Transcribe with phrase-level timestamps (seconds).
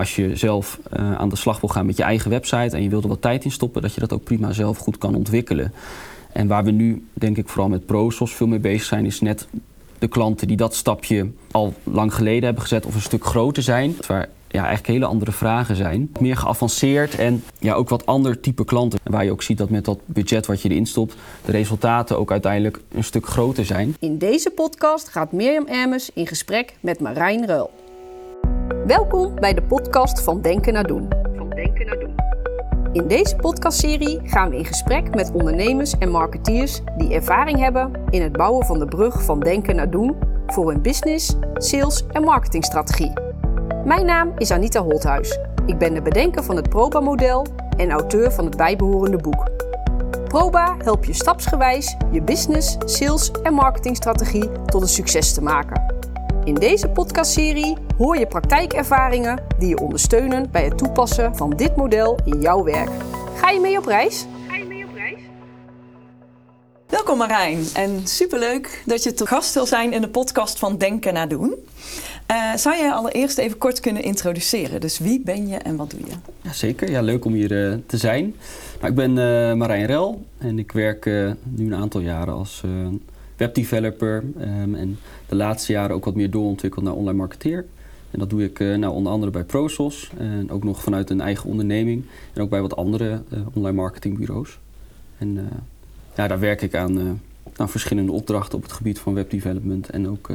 [0.00, 2.88] als je zelf eh, aan de slag wil gaan met je eigen website en je
[2.88, 5.72] wilt er wat tijd in stoppen, dat je dat ook prima zelf goed kan ontwikkelen.
[6.32, 9.48] En waar we nu, denk ik, vooral met ProSos veel mee bezig zijn, is net
[9.98, 13.96] de klanten die dat stapje al lang geleden hebben gezet of een stuk groter zijn.
[14.06, 16.12] Waar ja, eigenlijk hele andere vragen zijn.
[16.20, 18.98] Meer geavanceerd en ja, ook wat ander type klanten.
[19.04, 21.14] Waar je ook ziet dat met dat budget wat je erin stopt,
[21.44, 23.96] de resultaten ook uiteindelijk een stuk groter zijn.
[23.98, 27.70] In deze podcast gaat Mirjam Ermes in gesprek met Marijn Ruil.
[28.70, 31.08] Welkom bij de podcast van Denken naar Doen.
[31.36, 32.14] Van Denken naar Doen.
[32.92, 38.22] In deze podcastserie gaan we in gesprek met ondernemers en marketeers die ervaring hebben in
[38.22, 40.16] het bouwen van de brug van denken naar doen
[40.46, 43.12] voor hun business, sales en marketingstrategie.
[43.84, 45.38] Mijn naam is Anita Holthuis.
[45.66, 49.48] Ik ben de bedenker van het Proba-model en auteur van het bijbehorende boek.
[50.24, 55.99] Proba helpt je stapsgewijs je business, sales en marketingstrategie tot een succes te maken.
[56.44, 62.18] In deze podcastserie hoor je praktijkervaringen die je ondersteunen bij het toepassen van dit model
[62.24, 62.90] in jouw werk.
[63.34, 64.26] Ga je mee op reis?
[64.48, 65.18] Ga je mee op reis?
[66.86, 71.14] Welkom Marijn en superleuk dat je te gast wil zijn in de podcast van Denken
[71.14, 71.54] naar Doen.
[72.30, 74.80] Uh, zou jij allereerst even kort kunnen introduceren?
[74.80, 76.12] Dus wie ben je en wat doe je?
[76.42, 78.34] Ja, zeker, ja, leuk om hier uh, te zijn.
[78.80, 81.04] Nou, ik ben uh, Marijn Rel en ik werk
[81.42, 82.62] nu een aantal jaren als
[83.40, 84.24] webdeveloper.
[84.40, 87.66] Um, en de laatste jaren ook wat meer doorontwikkeld naar online marketeer.
[88.10, 91.50] En dat doe ik nou, onder andere bij ProSos en ook nog vanuit een eigen
[91.50, 92.04] onderneming.
[92.32, 93.22] En ook bij wat andere
[93.54, 94.58] online marketingbureaus.
[95.18, 95.48] En
[96.14, 97.20] ja, daar werk ik aan,
[97.56, 100.28] aan verschillende opdrachten op het gebied van webdevelopment en ook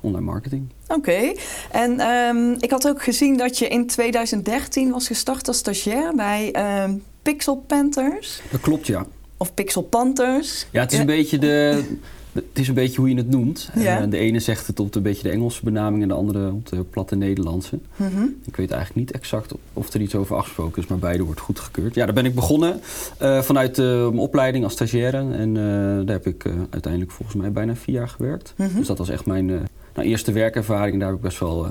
[0.00, 0.68] online marketing.
[0.88, 1.32] Oké,
[1.70, 6.54] en um, ik had ook gezien dat je in 2013 was gestart als stagiair bij
[6.84, 8.40] um, Pixel Panthers.
[8.50, 9.06] Dat klopt, ja.
[9.36, 10.66] Of Pixel Panthers.
[10.70, 11.84] Ja, het is een beetje de...
[12.32, 13.70] Het is een beetje hoe je het noemt.
[13.74, 14.02] Ja.
[14.02, 16.68] Uh, de ene zegt het op een beetje de Engelse benaming en de andere op
[16.68, 17.78] de platte Nederlandse.
[17.96, 18.34] Mm -hmm.
[18.44, 21.94] Ik weet eigenlijk niet exact of er iets over afgesproken is, maar beide wordt goedgekeurd.
[21.94, 22.80] Ja, daar ben ik begonnen
[23.22, 25.32] uh, vanuit uh, mijn opleiding als stagiaire.
[25.32, 25.54] En
[26.04, 28.54] daar heb ik uiteindelijk volgens mij bijna vier jaar gewerkt.
[28.56, 28.76] Mm -hmm.
[28.76, 29.46] Dus dat was echt mijn
[29.94, 30.98] nou, eerste werkervaring.
[30.98, 31.66] Daar heb ik best wel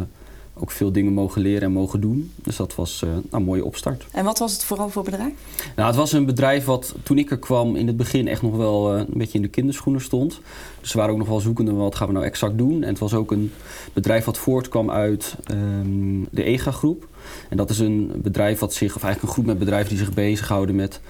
[0.61, 2.31] ook veel dingen mogen leren en mogen doen.
[2.35, 4.05] Dus dat was uh, nou, een mooie opstart.
[4.11, 5.33] En wat was het vooral voor bedrijf?
[5.75, 8.55] Nou, het was een bedrijf wat toen ik er kwam in het begin echt nog
[8.55, 10.41] wel uh, een beetje in de kinderschoenen stond.
[10.81, 12.83] Dus ze waren ook nog wel zoekende wat gaan we nou exact doen.
[12.83, 13.51] En het was ook een
[13.93, 17.07] bedrijf wat voortkwam uit um, de EGA groep.
[17.49, 20.13] En dat is een bedrijf wat zich, of eigenlijk een groep met bedrijven die zich
[20.13, 21.01] bezighouden met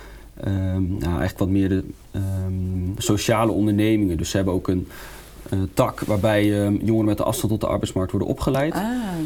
[0.46, 1.84] um, nou, eigenlijk wat meer de
[2.16, 4.18] um, sociale ondernemingen.
[4.18, 4.88] Dus ze hebben ook een
[5.50, 8.74] uh, tak waarbij uh, jongeren met de afstand tot de arbeidsmarkt worden opgeleid.
[8.74, 8.82] Ah.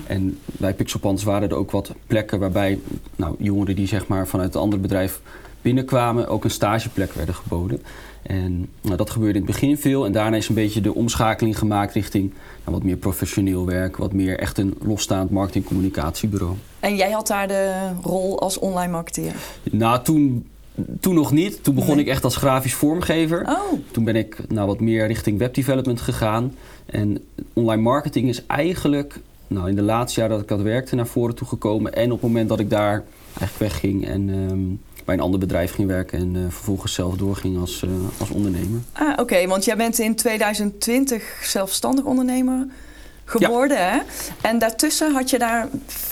[0.08, 2.80] En bij Pixelpans waren er ook wat plekken waarbij
[3.16, 5.22] nou, jongeren die zeg maar, vanuit een ander bedrijf
[5.62, 7.82] binnenkwamen ook een stageplek werden geboden.
[8.22, 11.58] En nou, dat gebeurde in het begin veel en daarna is een beetje de omschakeling
[11.58, 16.56] gemaakt richting nou, wat meer professioneel werk, wat meer echt een losstaand marketing-communicatiebureau.
[16.80, 19.34] En jij had daar de rol als online marketeer?
[19.72, 20.46] Nou, toen
[21.00, 21.64] toen nog niet.
[21.64, 23.46] Toen begon ik echt als grafisch vormgever.
[23.48, 23.80] Oh.
[23.92, 26.56] Toen ben ik nou, wat meer richting webdevelopment gegaan.
[26.86, 27.24] En
[27.54, 31.36] online marketing is eigenlijk nou, in de laatste jaar dat ik dat werkte naar voren
[31.36, 31.94] toe gekomen.
[31.94, 33.04] En op het moment dat ik daar
[33.40, 37.60] eigenlijk wegging en um, bij een ander bedrijf ging werken en uh, vervolgens zelf doorging
[37.60, 38.80] als, uh, als ondernemer.
[38.92, 42.68] Ah, oké, okay, want jij bent in 2020 zelfstandig ondernemer
[43.26, 43.78] geworden.
[43.78, 43.90] Ja.
[43.92, 44.00] Hè?
[44.50, 45.68] En daartussen had je daar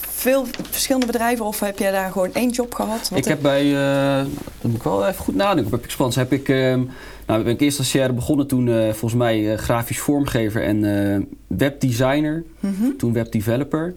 [0.09, 3.09] veel verschillende bedrijven of heb jij daar gewoon één job gehad?
[3.09, 4.17] Wat ik heb bij, uh,
[4.61, 6.75] dat moet ik wel even goed nadenken, bij Pixpans heb ik, uh,
[7.25, 12.43] nou ben ik eerst als stagiaire begonnen, toen uh, volgens mij grafisch vormgever en webdesigner,
[12.59, 12.97] mm -hmm.
[12.97, 13.93] toen webdeveloper.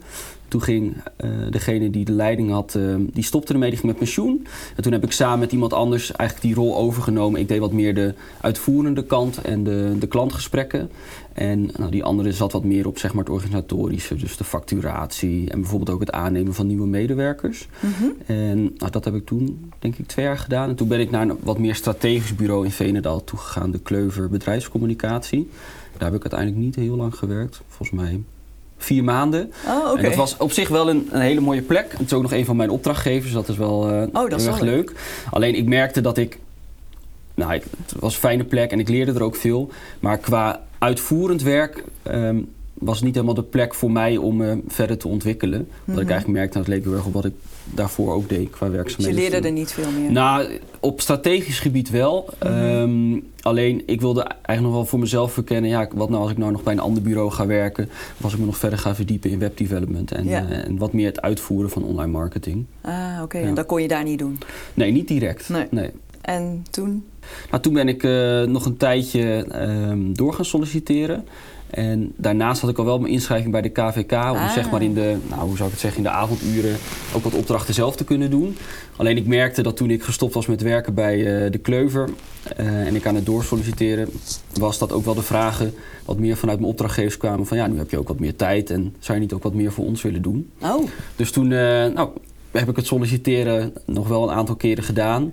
[0.48, 4.00] Toen ging uh, degene die de leiding had, uh, die stopte ermee, die ging met
[4.00, 4.46] pensioen.
[4.76, 7.40] En toen heb ik samen met iemand anders eigenlijk die rol overgenomen.
[7.40, 10.90] Ik deed wat meer de uitvoerende kant en de, de klantgesprekken.
[11.32, 15.50] En nou, die andere zat wat meer op zeg maar, het organisatorische, dus de facturatie
[15.50, 17.68] en bijvoorbeeld ook het aannemen van nieuwe medewerkers.
[17.80, 18.12] Mm -hmm.
[18.26, 20.68] En nou, dat heb ik toen, denk ik, twee jaar gedaan.
[20.68, 24.28] En toen ben ik naar een wat meer strategisch bureau in Venendaal toegegaan, de Kleuver
[24.28, 25.48] Bedrijfscommunicatie.
[25.96, 28.20] Daar heb ik uiteindelijk niet heel lang gewerkt, volgens mij
[28.84, 29.52] vier maanden.
[29.66, 29.96] Oh, okay.
[29.96, 31.92] En dat was op zich wel een, een, hele mooie plek.
[31.92, 34.50] Het is ook nog een van mijn opdrachtgevers, dat is wel uh, oh, dat heel
[34.50, 34.92] erg leuk.
[35.30, 36.38] Alleen ik merkte dat ik,
[37.34, 39.70] nou, ik, het was een fijne plek en ik leerde er ook veel.
[40.00, 44.52] Maar qua uitvoerend werk um, was het niet helemaal de plek voor mij om me
[44.52, 45.60] uh, verder te ontwikkelen.
[45.60, 45.94] Mm -hmm.
[45.94, 47.34] Dat ik eigenlijk merkte, dat het leek heel erg op wat ik
[47.64, 49.14] daarvoor ook deed qua werkzaamheden.
[49.14, 50.12] Dus je leerde er niet veel meer?
[50.12, 52.34] Nou, op strategisch gebied wel.
[52.42, 52.62] Mm -hmm.
[52.62, 55.70] um, alleen, ik wilde eigenlijk nog wel voor mezelf verkennen...
[55.70, 57.88] ja, wat nou als ik nou nog bij een ander bureau ga werken...
[58.16, 60.12] of als ik me nog verder ga verdiepen in webdevelopment...
[60.12, 60.42] en, ja.
[60.42, 62.64] uh, en wat meer het uitvoeren van online marketing.
[62.80, 63.22] Ah, oké.
[63.22, 63.40] Okay.
[63.40, 63.48] Ja.
[63.48, 64.38] En dat kon je daar niet doen?
[64.74, 65.48] Nee, niet direct.
[65.48, 65.66] Nee.
[65.70, 65.90] nee.
[66.20, 67.04] En toen?
[67.50, 69.46] Nou, toen ben ik uh, nog een tijdje
[69.88, 71.24] um, door gaan solliciteren.
[71.74, 74.52] En daarnaast had ik al wel mijn inschrijving bij de KVK om Ah.
[74.52, 76.76] zeg maar in de, nou, hoe zou ik het zeggen, in de avonduren
[77.14, 78.56] ook wat opdrachten zelf te kunnen doen.
[78.96, 82.08] Alleen ik merkte dat toen ik gestopt was met werken bij uh, de Kleuver
[82.60, 84.08] uh, en ik aan het doorsolliciteren,
[84.52, 85.74] was dat ook wel de vragen
[86.04, 88.70] wat meer vanuit mijn opdrachtgevers kwamen van ja, nu heb je ook wat meer tijd
[88.70, 90.50] en zou je niet ook wat meer voor ons willen doen?
[90.62, 90.88] Oh.
[91.16, 92.08] Dus toen uh, nou,
[92.50, 95.32] heb ik het solliciteren nog wel een aantal keren gedaan.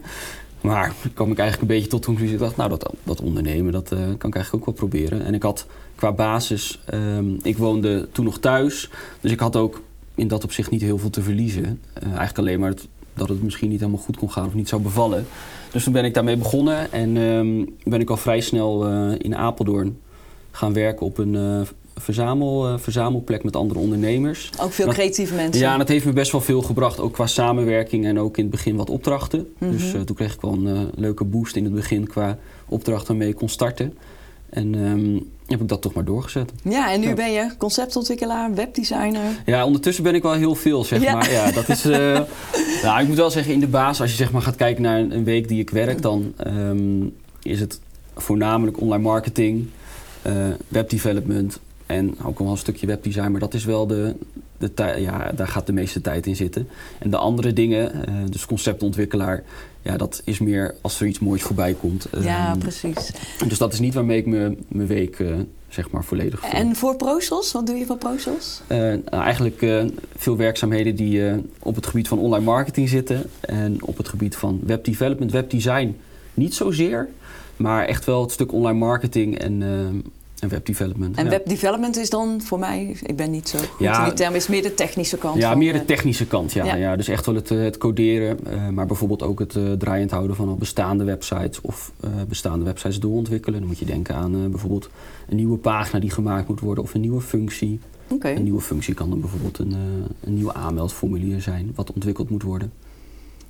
[0.61, 2.33] Maar kwam ik eigenlijk een beetje tot de conclusie.
[2.33, 5.25] Ik dacht, nou, dat, dat ondernemen, dat uh, kan ik eigenlijk ook wel proberen.
[5.25, 5.65] En ik had
[5.95, 8.89] qua basis, um, ik woonde toen nog thuis.
[9.21, 9.81] Dus ik had ook
[10.15, 11.63] in dat opzicht niet heel veel te verliezen.
[11.63, 12.73] Uh, eigenlijk alleen maar
[13.13, 15.25] dat het misschien niet helemaal goed kon gaan of niet zou bevallen.
[15.71, 16.91] Dus toen ben ik daarmee begonnen.
[16.91, 19.97] En um, ben ik al vrij snel uh, in Apeldoorn
[20.51, 21.65] gaan werken op een
[21.95, 24.49] verzamel, uh, verzamelplek met andere ondernemers.
[24.59, 25.61] Ook veel dat, creatieve mensen.
[25.61, 26.99] Ja, en dat heeft me best wel veel gebracht.
[26.99, 29.39] Ook qua samenwerking en ook in het begin wat opdrachten.
[29.39, 29.71] Mm -hmm.
[29.77, 33.07] Dus uh, toen kreeg ik wel een uh, leuke boost in het begin qua opdrachten
[33.07, 33.93] waarmee ik kon starten.
[34.49, 36.51] En um, heb ik dat toch maar doorgezet.
[36.63, 37.13] Ja, en nu ja.
[37.13, 39.41] ben je conceptontwikkelaar, webdesigner.
[39.45, 41.13] Ja, ondertussen ben ik wel heel veel, zeg ja.
[41.13, 41.31] maar.
[41.31, 42.19] Ja, dat is, uh,
[42.83, 44.99] nou, ik moet wel zeggen, in de baas, als je zeg maar gaat kijken naar
[44.99, 47.79] een, een week die ik werk, dan um, is het
[48.15, 49.67] voornamelijk online marketing,
[50.27, 50.33] uh,
[50.67, 51.59] webdevelopment,
[51.91, 54.15] en ook wel een stukje webdesign, maar dat is wel de,
[54.57, 56.67] de ja, daar gaat de meeste tijd in zitten.
[56.99, 59.43] En de andere dingen, uh, dus conceptontwikkelaar,
[59.81, 62.07] ja, dat is meer als er iets moois voorbij komt.
[62.21, 63.11] Ja, um, precies.
[63.47, 65.35] Dus dat is niet waarmee ik mijn week uh,
[65.69, 66.49] zeg maar volledig vul.
[66.49, 68.61] En voor ProSos, wat doe je voor ProSos?
[68.67, 69.65] Uh, nou, eigenlijk
[70.15, 74.59] veel werkzaamheden die op het gebied van online marketing zitten en op het gebied van
[74.63, 75.95] webdevelopment, webdesign
[76.33, 77.09] niet zozeer,
[77.57, 79.99] maar echt wel het stuk online marketing en ehm,
[80.41, 81.17] en webdevelopment.
[81.17, 81.29] En ja.
[81.29, 84.47] webdevelopment is dan voor mij, ik ben niet zo goed Ja, in die term, is
[84.47, 85.37] meer de technische kant.
[85.37, 86.53] Ja, van, meer de technische kant.
[86.53, 86.75] Ja, ja.
[86.75, 86.95] ja.
[86.95, 90.35] dus echt wel het, eh, het coderen, eh, maar bijvoorbeeld ook het eh, draaiend houden
[90.35, 91.91] van al bestaande websites of
[92.27, 93.59] bestaande websites doorontwikkelen.
[93.59, 94.89] Dan moet je denken aan bijvoorbeeld
[95.29, 97.79] een nieuwe pagina die gemaakt moet worden of een nieuwe functie.
[98.07, 98.29] Oké.
[98.29, 99.75] Een nieuwe functie kan dan bijvoorbeeld een,
[100.23, 102.71] een nieuwe aanmeldformulier zijn wat ontwikkeld moet worden.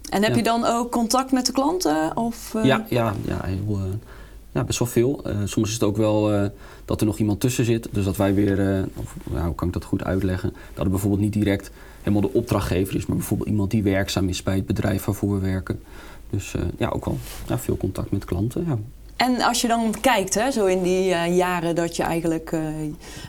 [0.10, 2.18] En heb je dan ook contact met de klanten?
[2.18, 3.80] Of, Ja, ja, ja, heel,
[4.52, 5.24] ja, best wel veel.
[5.24, 6.50] Eh, soms is het ook wel eh,
[6.86, 7.88] dat er nog iemand tussen zit.
[7.92, 10.50] Dus dat wij weer, of, nou, hoe kan ik dat goed uitleggen?
[10.50, 14.44] Dat het bijvoorbeeld niet direct helemaal de opdrachtgever is, maar bijvoorbeeld iemand die werkzaam is
[14.44, 15.80] bij het bedrijf waarvoor we werken.
[16.30, 17.18] Dus ja, ook wel
[17.48, 18.66] ja, veel contact met klanten.
[18.68, 18.78] Ja.
[19.16, 22.56] En als je dan kijkt, hè, zo in die jaren dat je eigenlijk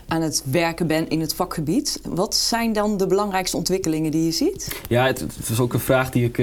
[0.07, 4.31] aan het werken bent in het vakgebied, wat zijn dan de belangrijkste ontwikkelingen die je
[4.31, 4.81] ziet?
[4.89, 6.37] Ja, het, het was ook een vraag die ik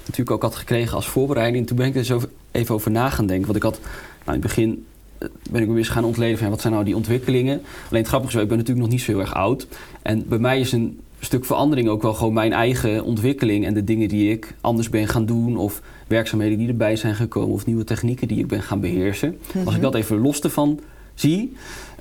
[0.00, 1.66] natuurlijk ook had gekregen als voorbereiding.
[1.66, 2.20] Toen ben ik er zo
[2.56, 3.46] even over na gaan denken.
[3.46, 3.80] Want ik had,
[4.26, 4.84] in het begin
[5.18, 7.60] eh, ben ik me eens gaan ontleden van wat zijn nou die ontwikkelingen.
[7.88, 9.66] Alleen het grappige is, wel, ik ben natuurlijk nog niet zo heel erg oud.
[10.02, 13.84] En bij mij is een stuk verandering ook wel gewoon mijn eigen ontwikkeling en de
[13.84, 17.84] dingen die ik anders ben gaan doen of werkzaamheden die erbij zijn gekomen of nieuwe
[17.84, 19.38] technieken die ik ben gaan beheersen.
[19.64, 20.80] Als ik dat even los ervan
[21.14, 21.52] zie,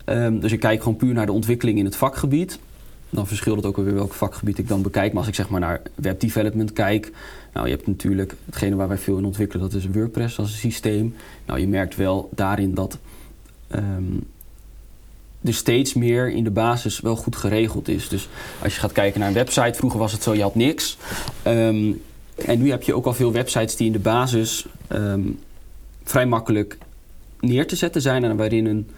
[0.05, 2.59] ehm, dus ik kijk gewoon puur naar de ontwikkeling in het vakgebied,
[3.15, 5.09] dan verschilt het ook weer welk vakgebied ik dan bekijk.
[5.09, 7.11] Maar als ik zeg maar naar webdevelopment kijk,
[7.53, 10.57] nou je hebt natuurlijk hetgene waar wij veel in ontwikkelen, dat is WordPress als een
[10.57, 11.15] systeem.
[11.45, 12.97] Nou je merkt wel daarin dat
[13.67, 14.03] ehm,
[15.41, 18.09] er steeds meer in de basis wel goed geregeld is.
[18.09, 18.29] Dus
[18.61, 20.97] als je gaat kijken naar een website, vroeger was het zo, je had niks.
[21.43, 21.91] Ehm,
[22.45, 25.21] en nu heb je ook al veel websites die in de basis ehm,
[26.03, 26.77] vrij makkelijk
[27.39, 28.23] neer te zetten zijn.
[28.23, 28.89] En waarin een,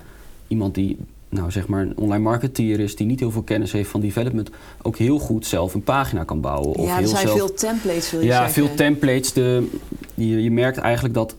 [0.47, 0.97] iemand die
[1.29, 4.49] nou, zeg maar een online marketeer is, die niet heel veel kennis heeft van development,
[4.81, 6.75] ook heel goed zelf een pagina kan bouwen.
[6.75, 8.53] Of ja, er heel zijn zelf, veel templates, wil je ja, zeggen.
[8.53, 9.33] veel templates.
[9.33, 9.67] De,
[10.13, 11.35] je, je merkt eigenlijk dat,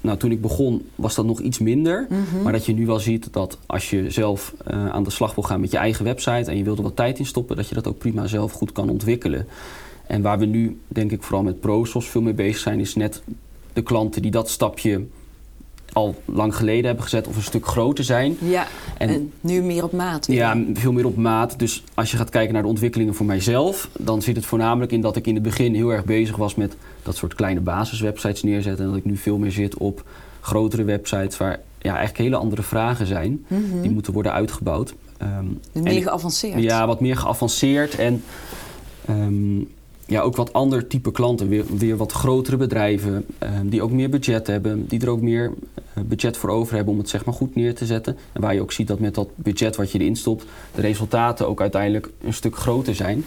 [0.00, 2.06] nou, toen ik begon was dat nog iets minder.
[2.08, 2.42] Mhm.
[2.42, 5.44] Maar dat je nu wel ziet dat als je zelf eh, aan de slag wil
[5.44, 7.74] gaan met je eigen website en je wilt er wat tijd in stoppen, dat je
[7.74, 9.46] dat ook prima zelf goed kan ontwikkelen.
[10.06, 13.22] En waar we nu, denk ik, vooral met ProSos veel mee bezig zijn, is net
[13.72, 15.06] de klanten die dat stapje
[15.96, 18.36] al lang geleden hebben gezet of een stuk groter zijn.
[18.40, 18.66] Ja,
[18.98, 20.26] en, En- nu meer op maat.
[20.26, 20.36] weer.
[20.36, 21.58] Ja, veel meer op maat.
[21.58, 25.00] Dus als je gaat kijken naar de ontwikkelingen voor mijzelf, dan zit het voornamelijk in
[25.00, 28.84] dat ik in het begin heel erg bezig was met dat soort kleine basiswebsites neerzetten.
[28.84, 30.04] En dat ik nu veel meer zit op
[30.40, 33.44] grotere websites waar ja, eigenlijk hele andere vragen zijn.
[33.48, 33.80] Mhm.
[33.82, 34.94] Die moeten worden uitgebouwd.
[35.18, 36.62] Ehm, en meer geavanceerd.
[36.62, 38.22] ja, wat meer geavanceerd en
[39.06, 39.58] ehm,
[40.06, 41.48] ja, ook wat ander type klanten.
[41.48, 44.86] Weer, weer wat grotere bedrijven ehm, die ook meer budget hebben.
[44.86, 47.74] Die er ook meer eh, budget voor over hebben om het zeg maar goed neer
[47.74, 48.16] te zetten.
[48.32, 50.44] En waar je ook ziet dat met dat budget wat je erin stopt,
[50.74, 53.24] de resultaten ook uiteindelijk een stuk groter zijn.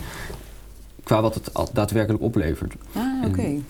[1.04, 2.74] Qua wat het daadwerkelijk oplevert.
[2.94, 3.62] Ah, oké.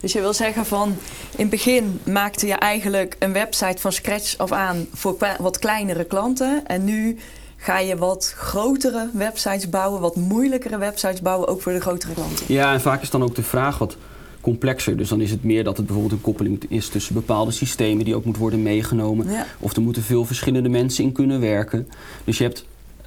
[0.00, 0.88] Dus je wil zeggen van,
[1.30, 6.04] in het begin maakte je eigenlijk een website van scratch af aan voor wat kleinere
[6.04, 6.66] klanten.
[6.66, 7.18] En nu
[7.64, 12.44] ga je wat grotere websites bouwen, wat moeilijkere websites bouwen, ook voor de grotere klanten.
[12.48, 13.96] Ja, en vaak is dan ook de vraag wat
[14.40, 14.96] complexer.
[14.96, 18.14] Dus dan is het meer dat het bijvoorbeeld een koppeling is tussen bepaalde systemen die
[18.14, 19.30] ook moet worden meegenomen.
[19.30, 19.46] Ja.
[19.60, 21.88] Of er moeten veel verschillende mensen in kunnen werken.
[22.24, 22.64] Dus je hebt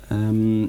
[0.07, 0.65] ehm,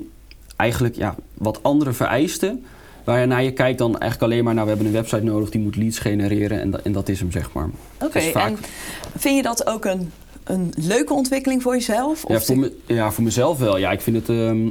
[0.56, 2.64] eigenlijk ja, wat andere vereisten.
[3.04, 5.76] Waar je kijkt dan eigenlijk alleen maar, nou we hebben een website nodig die moet
[5.76, 7.68] leads genereren en, dat- en dat is hem zeg maar.
[8.02, 8.58] Oké, Dus vaak- en
[9.16, 10.12] vind je dat ook een,
[10.48, 12.24] een leuke ontwikkeling voor jezelf?
[12.28, 13.78] Ja Of voor, me, ja, voor mezelf wel.
[13.78, 14.28] Ja, ik vind het.
[14.28, 14.68] ehm,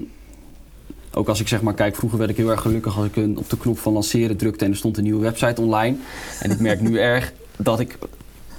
[1.14, 3.38] ook als ik zeg maar kijk, vroeger werd ik heel erg gelukkig als ik een,
[3.38, 5.98] op de knop van lanceren drukte en er stond een nieuwe website online.
[6.40, 7.98] En ik merk nu erg dat ik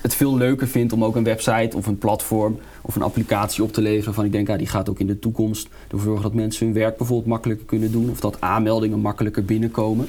[0.00, 3.72] het veel leuker vind om ook een website of een platform of een applicatie op
[3.72, 4.04] te leveren.
[4.04, 6.74] Waarvan ik denk, ja, die gaat ook in de toekomst ervoor zorgen dat mensen hun
[6.74, 8.10] werk bijvoorbeeld makkelijker kunnen doen.
[8.10, 10.08] Of dat aanmeldingen makkelijker binnenkomen.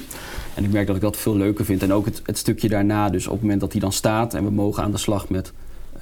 [0.54, 1.82] En ik merk dat ik dat veel leuker vind.
[1.82, 4.44] En ook het, het stukje daarna, dus op het moment dat die dan staat en
[4.44, 5.52] we mogen aan de slag met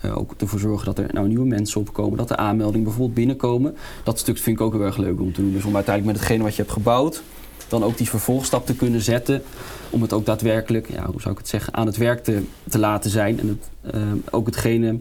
[0.00, 3.76] eh, ook ervoor zorgen dat er nou nieuwe mensen opkomen, dat de aanmeldingen bijvoorbeeld binnenkomen.
[4.04, 5.52] Dat stuk vind ik ook heel erg leuk om te doen.
[5.52, 7.22] Dus om uiteindelijk met hetgene wat je hebt gebouwd,
[7.68, 9.42] dan ook die vervolgstap te kunnen zetten.
[9.90, 12.78] Om het ook daadwerkelijk, ja, hoe zou ik het zeggen, aan het werk te, te
[12.78, 13.40] laten zijn.
[13.40, 14.98] En het, eh, ook hetgene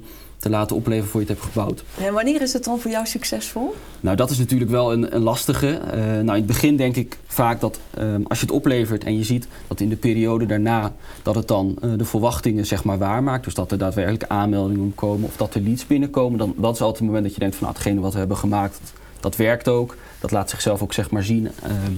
[0.48, 1.84] te laten opleveren voor je het hebt gebouwd.
[1.98, 3.76] En wanneer is het dan voor jou succesvol?
[4.00, 5.68] Nou, dat is natuurlijk wel een, een lastige.
[5.68, 9.18] Eh, nou, in het begin denk ik vaak dat ehm, als je het oplevert en
[9.18, 12.98] je ziet dat in de periode daarna dat het dan eh, de verwachtingen zeg maar
[12.98, 13.44] waarmaakt.
[13.44, 16.38] Dus dat er daadwerkelijk aanmeldingen komen of dat er leads binnenkomen.
[16.38, 18.38] Dan dat is altijd het moment dat je denkt van nou, hetgene wat we hebben
[18.38, 18.80] gemaakt,
[19.20, 19.96] dat werkt ook.
[20.20, 21.94] Dat laat zichzelf ook zeg maar zien ehm,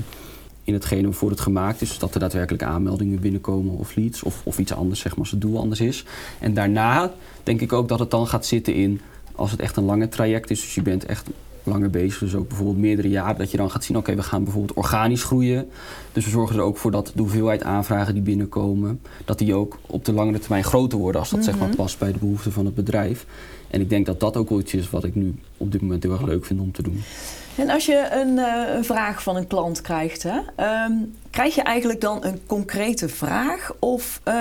[0.69, 1.87] in hetgene waarvoor het gemaakt is.
[1.89, 5.31] Dus dat er daadwerkelijk aanmeldingen binnenkomen of leads of, of iets anders zeg maar als
[5.31, 6.05] het doel anders is.
[6.39, 9.01] En daarna denk ik ook dat het dan gaat zitten in
[9.35, 10.61] als het echt een lange traject is.
[10.61, 11.29] Dus je bent echt
[11.63, 14.43] langer bezig, dus ook bijvoorbeeld meerdere jaren, dat je dan gaat zien, oké, we gaan
[14.43, 15.67] bijvoorbeeld organisch groeien.
[16.13, 19.79] Dus we zorgen er ook voor dat de hoeveelheid aanvragen die binnenkomen, dat die ook
[19.85, 22.65] op de langere termijn groter worden als dat zeg maar past bij de behoeften van
[22.65, 23.25] het bedrijf.
[23.69, 26.03] En ik denk dat dat ook wel iets is wat ik nu op dit moment
[26.03, 27.01] heel erg leuk vind om te doen.
[27.59, 30.93] En als je een, eh, een vraag van een klant krijgt, hè, ehm,
[31.29, 33.71] krijg je eigenlijk dan een concrete vraag?
[33.79, 34.33] Of eh,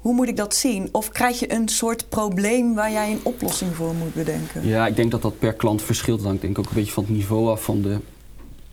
[0.00, 0.88] hoe moet ik dat zien?
[0.92, 4.66] Of krijg je een soort probleem waar jij een oplossing voor moet bedenken?
[4.66, 6.22] Ja, ik denk dat dat per klant verschilt.
[6.22, 7.98] Hangt denk ik ook een beetje van het niveau af van de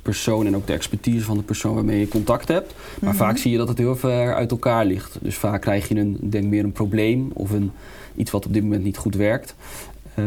[0.01, 2.73] persoon en ook de expertise van de persoon waarmee je contact hebt.
[3.01, 5.17] Maar vaak zie je dat het heel ver uit elkaar ligt.
[5.21, 7.71] Dus vaak krijg je een, denk meer een probleem of een,
[8.15, 9.55] iets wat op dit moment niet goed werkt.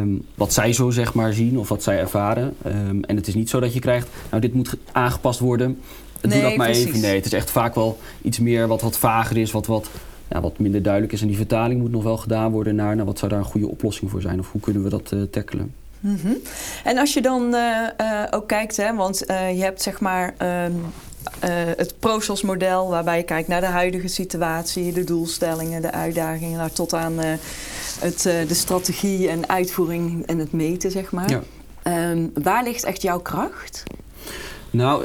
[0.00, 2.54] Ehm, wat zij zo zeg maar zien of wat zij ervaren.
[2.64, 5.78] Ehm, en het is niet zo dat je krijgt, nou dit moet ge- aangepast worden.
[6.20, 6.86] Doe Nee, dat maar precies.
[6.86, 7.00] even.
[7.00, 9.88] Nee, het is echt vaak wel iets meer wat wat vager is, wat wat,
[10.28, 11.20] ja, wat minder duidelijk is.
[11.20, 13.68] En die vertaling moet nog wel gedaan worden naar, nou, wat zou daar een goede
[13.68, 14.38] oplossing voor zijn?
[14.40, 15.74] Of hoe kunnen we dat eh, tackelen?
[16.00, 16.32] Mhm.
[16.84, 17.60] En als je dan eh,
[17.96, 20.72] eh, ook kijkt, hè, want je hebt zeg maar ehm,
[21.40, 26.58] eh, het ProSos model waarbij je kijkt naar de huidige situatie, de doelstellingen, de uitdagingen,
[26.58, 27.14] nou, tot aan
[28.00, 31.30] het, eh, de strategie en uitvoering en het meten, zeg maar.
[31.30, 31.42] Ja.
[31.82, 33.82] Ehm, waar ligt echt jouw kracht?
[34.70, 35.04] Nou,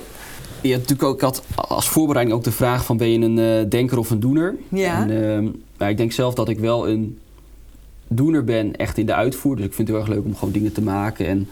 [0.62, 3.40] je hebt natuurlijk ook, ik had als voorbereiding ook de vraag van ben je een
[3.40, 4.56] eh, denker of een doener?
[4.70, 5.02] Ja.
[5.02, 5.44] En, ehm,
[5.78, 7.20] nou, ik denk zelf dat ik wel een
[8.08, 9.56] doener ben, echt in de uitvoer.
[9.56, 11.48] Dus ik vind het heel erg leuk om gewoon dingen te maken en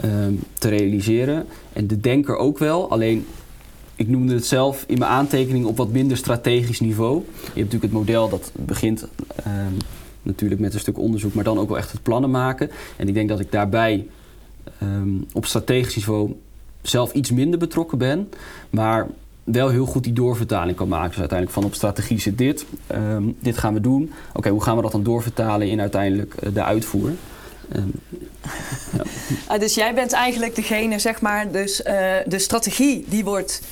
[0.00, 1.46] ehm, te realiseren.
[1.72, 3.26] En de denker ook wel, alleen
[3.96, 7.14] ik noemde het zelf in mijn aantekening op wat minder strategisch niveau.
[7.14, 9.06] Je hebt natuurlijk het model dat begint
[10.26, 12.70] natuurlijk met een stuk onderzoek, maar dan ook wel echt het plannen maken.
[12.96, 14.06] En ik denk dat ik daarbij
[14.78, 16.36] ehm, op strategisch niveau
[16.82, 18.28] zelf iets minder betrokken ben,
[18.70, 19.06] maar
[19.44, 21.08] wel heel goed die doorvertaling kan maken.
[21.08, 24.12] Dus uiteindelijk van op strategie zit dit, ehm, dit gaan we doen.
[24.32, 27.10] Oké, hoe gaan we dat dan doorvertalen in uiteindelijk eh, de uitvoer?
[27.72, 27.88] Ehm,
[29.48, 33.62] Ah, dus jij bent eigenlijk degene, zeg maar, dus eh, de strategie die wordt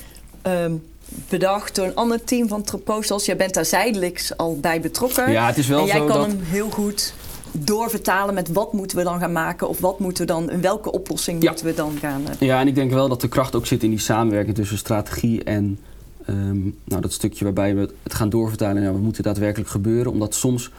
[1.29, 3.25] bedacht door een ander team van ProSos.
[3.25, 5.31] Jij bent daar zijdelijks al bij betrokken.
[5.31, 6.27] ja, het is wel en jij zo kan dat...
[6.27, 7.15] hem heel goed
[7.53, 10.93] doorvertalen met wat moeten we dan gaan maken of wat moeten we dan, in welke
[10.93, 11.49] oplossing Ja.
[11.49, 12.23] moeten we dan gaan.
[12.29, 14.79] eh, Ja, en ik denk wel dat de kracht ook zit in die samenwerking tussen
[14.79, 15.79] strategie en
[16.27, 20.13] ehm, nou, dat stukje waarbij we het gaan doorvertalen naar wat moet er daadwerkelijk gebeuren.
[20.13, 20.71] Omdat soms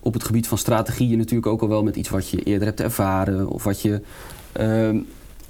[0.00, 2.66] op het gebied van strategie je natuurlijk ook al wel met iets wat je eerder
[2.66, 4.00] hebt ervaren of wat je
[4.52, 4.98] ehm,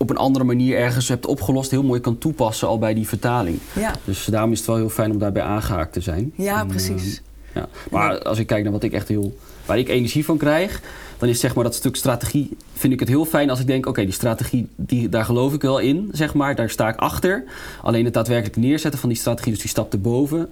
[0.03, 3.59] op een andere manier ergens hebt opgelost heel mooi kan toepassen al bij die vertaling.
[3.73, 3.95] ja.
[4.05, 6.33] Dus daarom is het wel heel fijn om daarbij aangehaakt te zijn.
[6.37, 7.23] ja, En, precies.
[7.55, 7.69] ja.
[7.91, 10.81] Maar als ik kijk naar wat ik echt heel, waar ik energie van krijg,
[11.19, 13.87] dan is zeg maar dat stuk strategie, vind ik het heel fijn als ik denk,
[13.87, 17.45] oké, die strategie, die, daar geloof ik wel in, zeg maar, daar sta ik achter.
[17.83, 20.49] Alleen het daadwerkelijk neerzetten van die strategie, dus die stap erboven,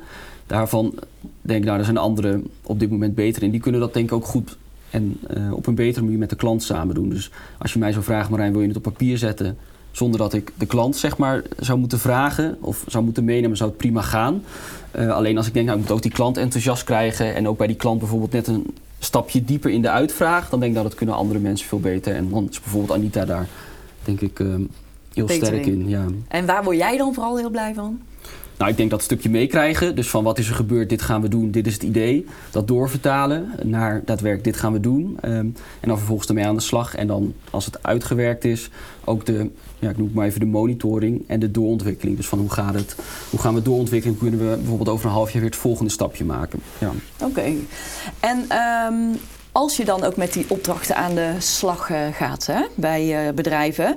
[0.46, 0.94] daarvan
[1.42, 3.50] denk ik, nou, daar zijn anderen op dit moment beter in.
[3.50, 4.56] Die kunnen dat denk ik ook goed
[4.90, 7.08] en eh, op een betere manier met de klant samen doen.
[7.08, 9.58] Dus als je mij zou vragen, Marijn, wil je het op papier zetten?
[9.90, 13.70] Zonder dat ik de klant zeg maar, zou moeten vragen of zou moeten meenemen, zou
[13.70, 14.42] het prima gaan.
[14.90, 17.58] Eh, alleen als ik denk, nou, ik moet ook die klant enthousiast krijgen en ook
[17.58, 20.86] bij die klant bijvoorbeeld net een stapje dieper in de uitvraag, dan denk ik dat
[20.86, 22.14] het kunnen andere mensen veel beter.
[22.14, 23.46] En dan is bijvoorbeeld Anita daar,
[24.04, 24.46] denk ik, eh,
[25.12, 25.80] heel sterk in.
[25.80, 25.88] in.
[25.88, 26.04] Ja.
[26.28, 28.00] En waar word jij dan vooral heel blij van?
[28.60, 29.96] Nou, ik denk dat stukje meekrijgen.
[29.96, 32.26] Dus van wat is er gebeurd, dit gaan we doen, dit is het idee.
[32.50, 35.18] Dat doorvertalen naar daadwerkelijk, dit gaan we doen.
[35.20, 35.34] Ehm,
[35.80, 36.94] en dan vervolgens ermee aan de slag.
[36.94, 38.70] En dan, als het uitgewerkt is,
[39.04, 42.16] ook de, ja, ik noem het maar even de monitoring en de doorontwikkeling.
[42.16, 42.96] Dus van hoe gaat het,
[43.30, 44.18] hoe gaan we doorontwikkelen?
[44.18, 46.60] Kunnen we bijvoorbeeld over een half jaar weer het volgende stapje maken?
[46.78, 46.92] Ja.
[47.18, 47.52] Oké.
[48.20, 49.16] En ehm,
[49.52, 53.34] als je dan ook met die opdrachten aan de slag eh, gaat hè, bij uh,
[53.34, 53.94] bedrijven,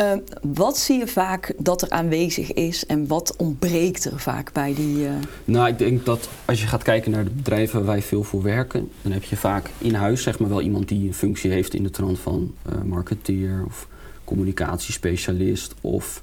[0.00, 4.74] uh, wat zie je vaak dat er aanwezig is en wat ontbreekt er vaak bij
[4.74, 5.08] die.
[5.44, 8.42] Nou, ik denk dat als je gaat kijken naar de bedrijven waar wij veel voor
[8.42, 11.74] werken, dan heb je vaak in huis zeg maar wel iemand die een functie heeft
[11.74, 13.88] in de trant van marketeer of
[14.24, 15.74] communicatiespecialist.
[15.80, 16.22] Of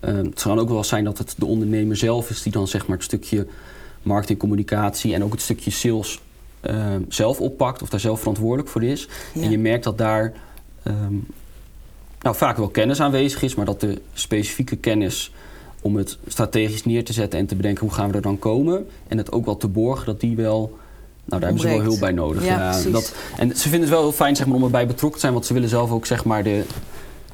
[0.00, 2.96] het kan ook wel zijn dat het de ondernemer zelf is die dan zeg maar
[2.96, 3.46] het stukje
[4.02, 6.20] marketing, communicatie en ook het stukje sales
[6.60, 9.08] Ehm, zelf oppakt of daar zelf verantwoordelijk voor is.
[9.34, 10.32] En je merkt dat daar
[10.82, 11.14] ehm,
[12.20, 15.32] nou, vaak wel kennis aanwezig is, maar dat de specifieke kennis
[15.80, 18.86] om het strategisch neer te zetten en te bedenken hoe gaan we er dan komen
[19.08, 20.78] en het ook wel te borgen, dat die wel.
[21.24, 22.44] Nou, daar hebben ze wel hulp bij nodig.
[22.44, 25.20] Ja, dat, en ze vinden het wel heel fijn zeg maar, om erbij betrokken te
[25.20, 26.64] zijn, want ze willen zelf ook zeg maar, de,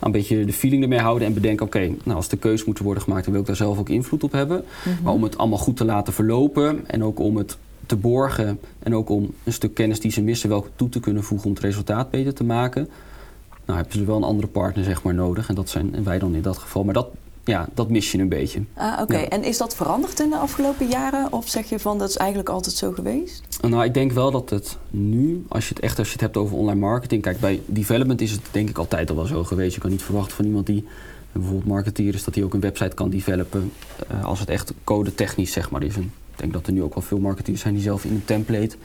[0.01, 3.03] een beetje de feeling ermee houden en bedenken: oké, nou, als de keuze moet worden
[3.03, 4.65] gemaakt, dan wil ik daar zelf ook invloed op hebben.
[4.85, 5.03] Mhm.
[5.03, 8.95] Maar om het allemaal goed te laten verlopen en ook om het te borgen en
[8.95, 11.63] ook om een stuk kennis die ze missen wel toe te kunnen voegen om het
[11.63, 12.89] resultaat beter te maken.
[13.65, 16.35] Nou hebben ze wel een andere partner zeg maar nodig en dat zijn wij dan
[16.35, 16.85] in dat geval.
[16.85, 17.09] Maar dat,
[17.45, 18.63] ja, dat mis je een beetje.
[18.75, 21.33] Ah, Oké, en is dat veranderd in de afgelopen jaren?
[21.33, 23.43] Of zeg je van dat is eigenlijk altijd zo geweest?
[23.61, 26.37] Nou, ik denk wel dat het nu, als je het echt als je het hebt
[26.37, 29.75] over online marketing, kijk, bij development is het denk ik altijd al wel zo geweest.
[29.75, 30.85] Je kan niet verwachten van iemand die
[31.33, 33.73] bijvoorbeeld marketeer is, dat hij ook een website kan developen.
[34.13, 35.97] Uh, als het echt code technisch zeg maar is.
[35.97, 38.25] Een ik denk dat er nu ook wel veel marketeers zijn die zelf in een
[38.25, 38.77] template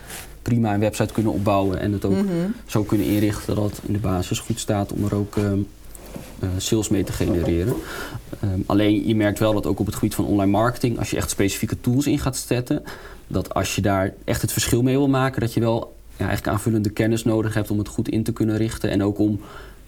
[0.42, 2.50] prima een website kunnen opbouwen en het ook mhm.
[2.66, 5.68] zo kunnen inrichten dat het in de basis goed staat om er ook um,
[6.44, 7.74] uh, sales mee te genereren.
[8.44, 11.18] Um, alleen je merkt wel dat ook op het gebied van online marketing, als je
[11.18, 12.84] echt specifieke tools in gaat zetten,
[13.28, 16.58] dat als je daar echt het verschil mee wil maken, dat je wel ja, eigenlijk
[16.58, 19.40] aanvullende kennis nodig hebt om het goed in te kunnen richten en ook om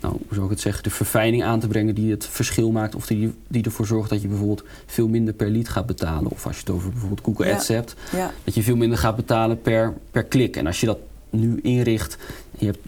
[0.02, 2.96] nou, hoe zou ik het zeggen, de verfijning aan te brengen die het verschil maakt.
[2.96, 6.32] Of die, die ervoor zorgt dat je bijvoorbeeld veel minder per lead gaat betalen.
[6.32, 7.96] Of als je het over bijvoorbeeld Google Ads hebt,
[8.44, 10.56] dat je veel minder gaat betalen per, per klik.
[10.56, 10.98] En als je dat
[11.30, 12.18] nu inricht
[12.58, 12.80] je hebt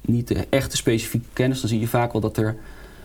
[0.00, 2.56] niet de echte specifieke kennis, dan zie je vaak wel dat er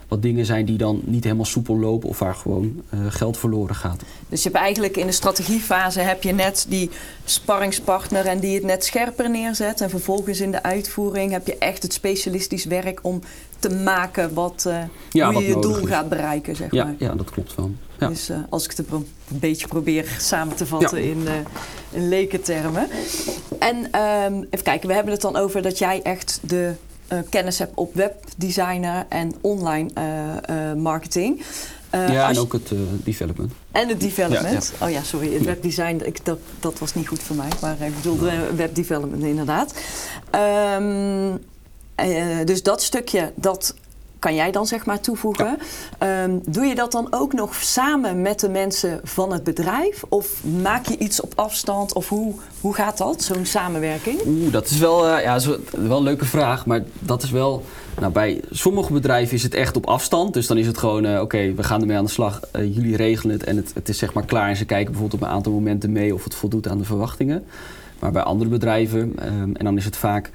[0.08, 3.76] wat dingen zijn die dan niet helemaal soepel lopen of waar gewoon uh, geld verloren
[3.76, 4.02] gaat.
[4.30, 6.90] Dus je hebt eigenlijk in de strategiefase heb je net die
[7.24, 9.82] sparringspartner en die het net scherper neerzet.
[9.82, 13.22] En vervolgens in de uitvoering heb je echt het specialistisch werk om
[13.60, 14.78] te maken wat, uh,
[15.12, 16.56] ja, hoe je je doel gaat bereiken.
[16.56, 16.96] Zeg ja, maar.
[17.00, 17.72] ja, dat klopt wel.
[18.00, 18.08] Ja.
[18.08, 21.34] Dus uh, als ik het een beetje probeer samen te vatten in, uh,
[21.92, 22.88] in lekentermen.
[23.60, 26.74] En um, even kijken, we hebben het dan over dat jij echt de
[27.30, 29.90] kennis hebt op webdesigner en online
[30.78, 31.44] marketing.
[31.92, 32.72] ja, en ook het
[33.04, 33.52] development.
[33.72, 34.74] En het development.
[34.82, 37.50] Oh ja, sorry, het webdesign, ik, dat, dat was niet goed voor mij.
[37.62, 39.74] Maar ik bedoelde webdevelopment inderdaad.
[40.80, 41.40] Um,
[42.46, 43.74] dus dat stukje, dat
[44.26, 45.58] kan jij dan zeg maar toevoegen.
[45.98, 50.04] Ehm, doe je dat dan ook nog samen met de mensen van het bedrijf?
[50.10, 51.94] Of maak je iets op afstand?
[51.94, 54.22] Of hoe, hoe gaat dat, zo'n samenwerking?
[54.26, 55.40] Oeh, dat is wel, uh, ja,
[55.72, 56.66] wel een leuke vraag.
[56.66, 57.64] Maar dat is wel...
[58.00, 60.34] Nou, bij sommige bedrijven is het echt op afstand.
[60.34, 62.40] Dus dan is het gewoon, uh, oké, we gaan ermee aan de slag.
[62.56, 64.50] Uh, jullie regelen het en het, het is zeg maar klaar.
[64.50, 67.44] En ze kijken bijvoorbeeld op een aantal momenten mee of het voldoet aan de verwachtingen.
[68.00, 70.32] Maar bij andere bedrijven, um, en dan is het vaak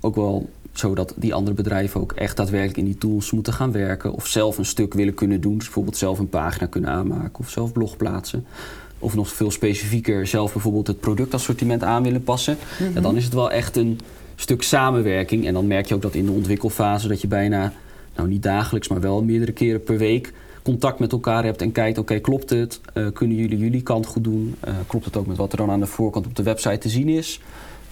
[0.00, 4.12] ook wel zodat die andere bedrijven ook echt daadwerkelijk in die tools moeten gaan werken.
[4.12, 5.54] Of zelf een stuk willen kunnen doen.
[5.54, 8.46] Dus bijvoorbeeld zelf een pagina kunnen aanmaken of zelf blog plaatsen.
[8.98, 12.56] Of nog veel specifieker zelf bijvoorbeeld het productassortiment aan willen passen.
[12.78, 13.02] En mhm.
[13.02, 14.00] dan is het wel echt een
[14.34, 15.46] stuk samenwerking.
[15.46, 17.72] En dan merk je ook dat in de ontwikkelfase dat je bijna,
[18.16, 20.32] nou niet dagelijks, maar wel meerdere keren per week
[20.62, 22.80] contact met elkaar hebt en kijkt, oké, klopt het?
[22.94, 24.54] Uh, kunnen jullie jullie kant goed doen?
[24.68, 26.88] Uh, klopt het ook met wat er dan aan de voorkant op de website te
[26.88, 27.40] zien is?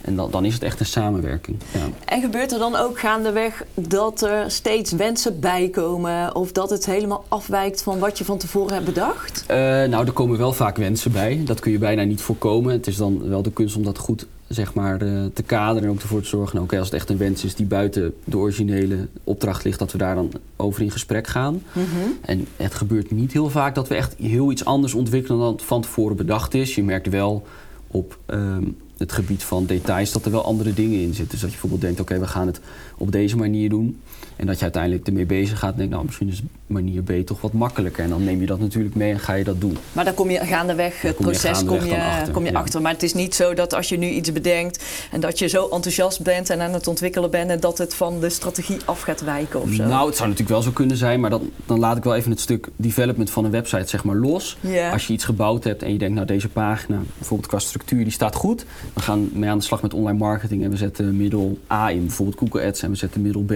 [0.00, 1.56] En dan, dan is het echt een samenwerking.
[1.72, 1.88] Ja.
[2.04, 7.24] En gebeurt er dan ook gaandeweg dat er steeds wensen bijkomen of dat het helemaal
[7.28, 9.44] afwijkt van wat je van tevoren hebt bedacht?
[9.50, 11.42] Uh, nou, er komen wel vaak wensen bij.
[11.44, 12.72] Dat kun je bijna niet voorkomen.
[12.72, 15.94] Het is dan wel de kunst om dat goed zeg maar, uh, te kaderen en
[15.94, 18.36] ook ervoor te zorgen, nou, oké, als het echt een wens is die buiten de
[18.36, 21.52] originele opdracht ligt, dat we daar dan over in gesprek gaan.
[21.54, 22.18] Mm -hmm.
[22.20, 25.82] En het gebeurt niet heel vaak dat we echt heel iets anders ontwikkelen dan van
[25.82, 26.74] tevoren bedacht is.
[26.74, 27.46] Je merkt wel
[27.86, 31.30] op um, het gebied van details dat er wel andere dingen in zitten.
[31.30, 32.60] Dus dat je bijvoorbeeld denkt, oké, we gaan het
[32.96, 34.00] op deze manier doen.
[34.40, 37.40] En dat je uiteindelijk ermee bezig gaat en denkt, nou misschien is manier B toch
[37.40, 38.04] wat makkelijker.
[38.04, 39.76] En dan neem je dat natuurlijk mee en ga je dat doen.
[39.92, 42.50] Maar dan kom je gaandeweg, het kom je proces gaandeweg kom je, achter, kom je
[42.50, 42.58] ja.
[42.58, 42.82] achter.
[42.82, 45.68] Maar het is niet zo dat als je nu iets bedenkt en dat je zo
[45.68, 49.20] enthousiast bent en aan het ontwikkelen bent en dat het van de strategie af gaat
[49.20, 49.84] wijken of zo.
[49.84, 52.30] Nou, het zou natuurlijk wel zo kunnen zijn, maar dan, dan laat ik wel even
[52.30, 54.58] het stuk development van een website zeg maar los.
[54.92, 58.12] Als je iets gebouwd hebt en je denkt, nou deze pagina, bijvoorbeeld qua structuur, die
[58.12, 58.64] staat goed.
[58.94, 62.06] We gaan mee aan de slag met online marketing en we zetten middel A in,
[62.06, 63.52] bijvoorbeeld Google Ads, en we zetten middel B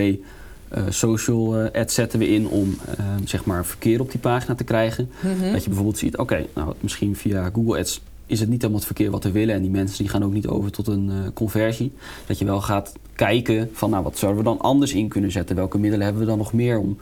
[0.89, 4.65] social eh, ads zetten we in om eh, zeg maar verkeer op die pagina te
[4.65, 5.11] krijgen.
[5.21, 5.53] Mhm.
[5.53, 8.93] Dat je bijvoorbeeld ziet, oké, nou misschien via Google Ads is het niet helemaal het
[8.93, 9.55] verkeer wat we willen.
[9.55, 11.93] En die mensen die gaan ook niet over tot een eh, conversie.
[12.27, 15.57] Dat je wel gaat kijken van, nou wat zouden we dan anders in kunnen zetten?
[15.57, 16.99] Welke middelen hebben we dan nog meer om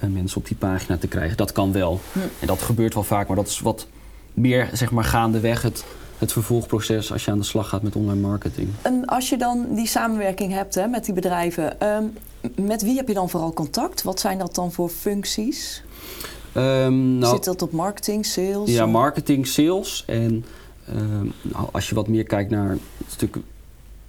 [0.00, 1.36] eh, mensen op die pagina te krijgen?
[1.36, 2.00] Dat kan wel.
[2.12, 2.18] Hm.
[2.40, 3.86] En dat gebeurt wel vaak, maar dat is wat
[4.34, 5.84] meer zeg maar gaandeweg het,
[6.18, 8.68] het vervolgproces als je aan de slag gaat met online marketing.
[8.82, 12.04] En als je dan die samenwerking hebt hè, met die bedrijven, ehm,
[12.60, 14.02] met wie heb je dan vooral contact?
[14.02, 15.82] Wat zijn dat dan voor functies?
[16.52, 18.70] Ehm, nou, Zit dat op marketing, sales?
[18.70, 20.04] Ja, marketing, sales.
[20.06, 20.44] En
[20.86, 23.36] ehm, nou, als je wat meer kijkt naar het stuk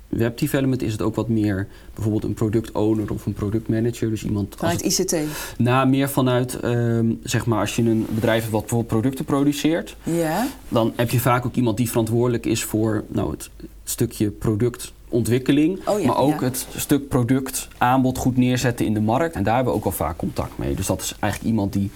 [0.09, 4.09] webdevelopment, is het ook wat meer bijvoorbeeld een product owner of een product manager.
[4.09, 5.15] Dus iemand Vanuit ICT?
[5.57, 9.95] na meer vanuit, ehm, zeg maar, als je een bedrijf hebt wat bijvoorbeeld producten produceert,
[10.03, 10.47] Ja.
[10.69, 13.49] dan heb je vaak ook iemand die verantwoordelijk is voor nou, het
[13.83, 16.45] stukje productontwikkeling, Oh ja, maar ook ja.
[16.45, 19.35] het stuk productaanbod goed neerzetten in de markt.
[19.35, 20.75] En daar hebben we ook al vaak contact mee.
[20.75, 21.89] Dus dat is eigenlijk iemand die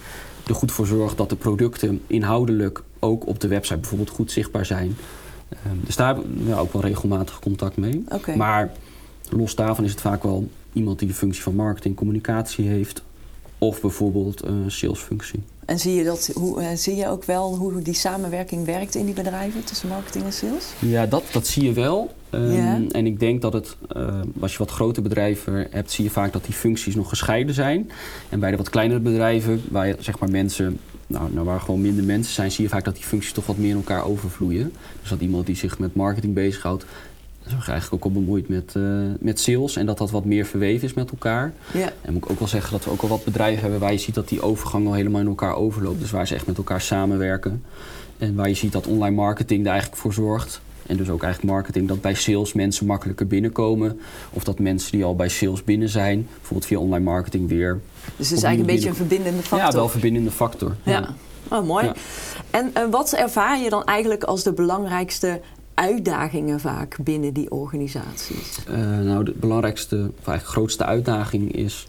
[0.46, 4.66] er goed voor zorgt dat de producten inhoudelijk ook op de website bijvoorbeeld goed zichtbaar
[4.66, 4.96] zijn.
[5.64, 8.04] Ehm, dus daar hebben we ja, ook wel regelmatig contact mee.
[8.36, 8.72] Maar
[9.30, 13.02] los daarvan is het vaak wel iemand die de functie van marketing, communicatie heeft.
[13.62, 15.42] Of bijvoorbeeld een salesfunctie.
[15.64, 19.04] En zie je, dat, hoe, eh, zie je ook wel hoe die samenwerking werkt in
[19.04, 20.64] die bedrijven tussen marketing en sales?
[20.78, 22.14] Ja, dat, dat zie je wel.
[22.30, 22.80] Ehm, Ja.
[22.90, 26.32] En ik denk dat het, ehm, als je wat grotere bedrijven hebt, zie je vaak
[26.32, 27.90] dat die functies nog gescheiden zijn.
[28.28, 31.80] En bij de wat kleinere bedrijven, waar je, zeg maar mensen, nou, nou, waar gewoon
[31.80, 34.72] minder mensen zijn, zie je vaak dat die functies toch wat meer in elkaar overvloeien.
[35.00, 36.84] Dus dat iemand die zich met marketing bezighoudt,
[37.50, 38.82] zich eigenlijk ook al bemoeit met, eh,
[39.20, 41.52] met sales en dat dat wat meer verweven is met elkaar.
[41.72, 41.92] Ja.
[42.00, 43.98] En moet ik ook wel zeggen dat we ook al wat bedrijven hebben waar je
[43.98, 46.00] ziet dat die overgang al helemaal in elkaar overloopt.
[46.00, 47.64] Dus waar ze echt met elkaar samenwerken.
[48.18, 50.60] En waar je ziet dat online marketing er eigenlijk voor zorgt.
[50.86, 54.00] En dus ook eigenlijk marketing dat bij sales mensen makkelijker binnenkomen.
[54.30, 57.80] Of dat mensen die al bij sales binnen zijn, bijvoorbeeld via online marketing weer.
[58.16, 59.68] Dus het is eigenlijk een beetje een verbindende factor.
[59.68, 60.76] Ja, wel verbindende factor.
[60.82, 61.14] Ja.
[61.48, 61.84] Oh, mooi.
[61.84, 61.94] Ja.
[62.50, 65.40] En eh, wat ervaar je dan eigenlijk als de belangrijkste
[65.74, 68.64] uitdagingen vaak binnen die organisaties?
[68.66, 71.86] Eh, nou, de belangrijkste, of eigenlijk grootste uitdaging is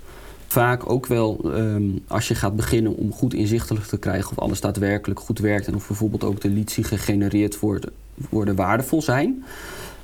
[0.47, 4.61] vaak ook wel ehm, als je gaat beginnen om goed inzichtelijk te krijgen of alles
[4.61, 7.91] daadwerkelijk goed werkt en of bijvoorbeeld ook de leads die gegenereerd worden,
[8.29, 9.43] worden waardevol zijn.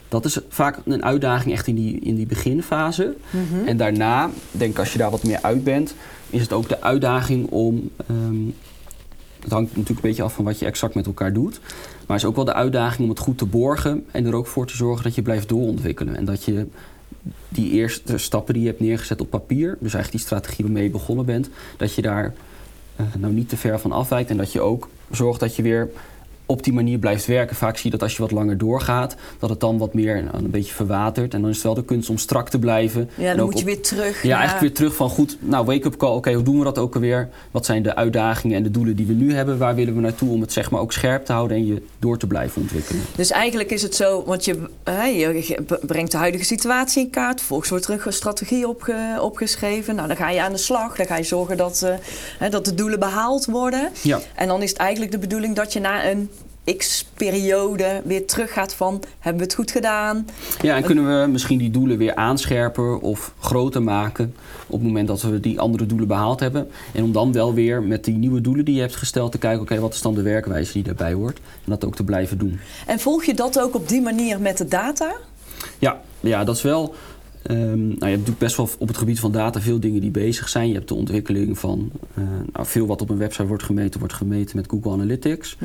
[0.08, 3.16] Dat is vaak een uitdaging echt in die, in die beginfase.
[3.30, 3.68] Mhm.
[3.68, 5.96] En daarna, denk ik als je daar wat meer uit bent,
[6.30, 7.90] is het ook de uitdaging om.
[8.08, 8.36] ehm,
[9.40, 11.60] het hangt natuurlijk een beetje af van wat je exact met elkaar doet.
[12.10, 14.48] Maar het is ook wel de uitdaging om het goed te borgen en er ook
[14.48, 16.16] voor te zorgen dat je blijft doorontwikkelen.
[16.16, 16.68] En dat je
[17.50, 20.90] die eerste stappen die je hebt neergezet op papier, dus eigenlijk die strategie waarmee je
[20.90, 22.34] begonnen bent, dat je daar
[22.96, 25.90] eh, nou niet te ver van afwijkt en dat je ook zorgt dat je weer
[26.50, 27.56] op die manier blijft werken.
[27.56, 30.38] Vaak zie je dat als je wat langer doorgaat, dat het dan wat meer nou,
[30.38, 31.34] een beetje verwatert.
[31.34, 33.10] En dan is het wel de kunst om strak te blijven.
[33.16, 34.24] Ja, En dan ook moet je op- weer terug.
[34.24, 36.94] ja, eigenlijk weer terug van goed, nou wake-up call, oké, hoe doen we dat ook
[36.96, 37.30] alweer?
[37.52, 39.58] Wat zijn de uitdagingen en de doelen die we nu hebben?
[39.58, 42.18] Waar willen we naartoe om het zeg maar ook scherp te houden en je door
[42.18, 43.02] te blijven ontwikkelen?
[43.16, 47.38] Dus eigenlijk is het zo, want je, hè, je brengt de huidige situatie in kaart.
[47.38, 49.96] Vervolgens wordt er een strategie opge- opgeschreven.
[49.96, 50.96] Nou, dan ga je aan de slag.
[50.96, 51.94] Dan ga je zorgen dat, eh,
[52.40, 53.90] hè, dat de doelen behaald worden.
[54.02, 56.30] Ja, En dan is het eigenlijk de bedoeling dat je na een
[56.78, 59.04] x-periode weer teruggaat van...
[59.20, 60.28] hebben we het goed gedaan?
[60.62, 64.36] ja en kunnen we misschien die doelen weer aanscherpen of groter maken
[64.68, 66.68] op het moment dat we die andere doelen behaald hebben.
[66.94, 69.62] En om dan wel weer met die nieuwe doelen die je hebt gesteld te kijken,
[69.62, 71.38] oké, wat is dan de werkwijze die daarbij hoort?
[71.38, 72.60] En dat ook te blijven doen.
[72.86, 75.16] En volg je dat ook op die manier met de data?
[75.80, 76.96] Ja, ja dat is wel.
[77.42, 80.12] Ehm, nou, je hebt natuurlijk best wel op het gebied van data veel dingen die
[80.12, 80.68] bezig zijn.
[80.68, 82.24] Je hebt de ontwikkeling van eh,
[82.54, 85.58] nou, veel wat op een website wordt gemeten, wordt gemeten met Google Analytics.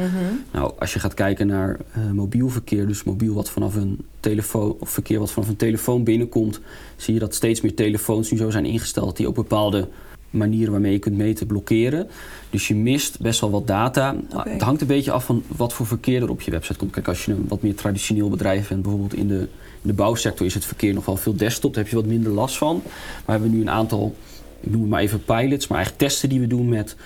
[0.52, 4.76] Nou, als je gaat kijken naar eh, mobiel verkeer, dus mobiel wat vanaf een telefoon
[4.78, 6.60] of verkeer wat vanaf een telefoon binnenkomt,
[6.96, 9.88] zie je dat steeds meer telefoons nu zo zijn ingesteld die op bepaalde
[10.34, 12.08] manieren waarmee je kunt meten blokkeren.
[12.50, 14.16] Dus je mist best wel wat data.
[14.36, 14.50] Oké.
[14.50, 16.92] Het hangt een beetje af van wat voor verkeer er op je website komt.
[16.92, 19.48] Kijk, als je een wat meer traditioneel bedrijf bent, bijvoorbeeld in de,
[19.84, 21.74] de bouwsector, is het verkeer nog wel veel desktop.
[21.74, 22.82] Daar heb je wat minder last van.
[22.84, 24.14] Maar we hebben nu een aantal,
[24.60, 26.96] ik noem het maar even pilots, maar eigenlijk testen die we doen met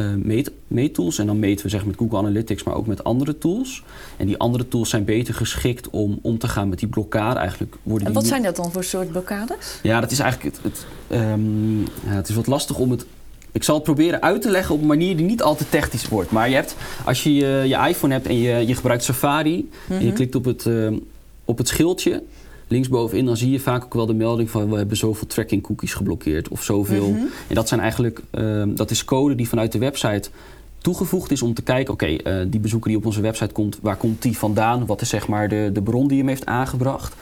[0.00, 1.18] uh, meet, meettools.
[1.18, 3.82] En dan meten we zeg met Google Analytics, maar ook met andere tools.
[4.16, 7.38] En die andere tools zijn beter geschikt om om te gaan met die blokkade.
[7.38, 9.78] Eigenlijk worden en wat zijn dat dan voor soort blokkades?
[9.82, 10.86] Ja, dat is eigenlijk het, het,
[11.18, 13.06] um, ja, het is wat lastig om het
[13.52, 16.08] ik zal het proberen uit te leggen op een manier die niet al te technisch
[16.08, 16.30] wordt.
[16.30, 20.00] Maar je hebt, als je je, je iPhone hebt en je, je gebruikt Safari en
[20.00, 20.14] je mhm.
[20.14, 20.96] klikt op het, uh,
[21.50, 22.22] op het schildje
[22.68, 25.94] linksbovenin, dan zie je vaak ook wel de melding van we hebben zoveel tracking cookies
[25.94, 27.10] geblokkeerd of zoveel.
[27.10, 27.20] Mhm.
[27.48, 30.30] En dat zijn eigenlijk, uh, dat is code die vanuit de website
[30.78, 33.78] toegevoegd is om te kijken, oké, okay, uh, die bezoeker die op onze website komt,
[33.82, 34.86] waar komt die vandaan?
[34.86, 37.14] Wat is zeg maar de, de bron die hem heeft aangebracht?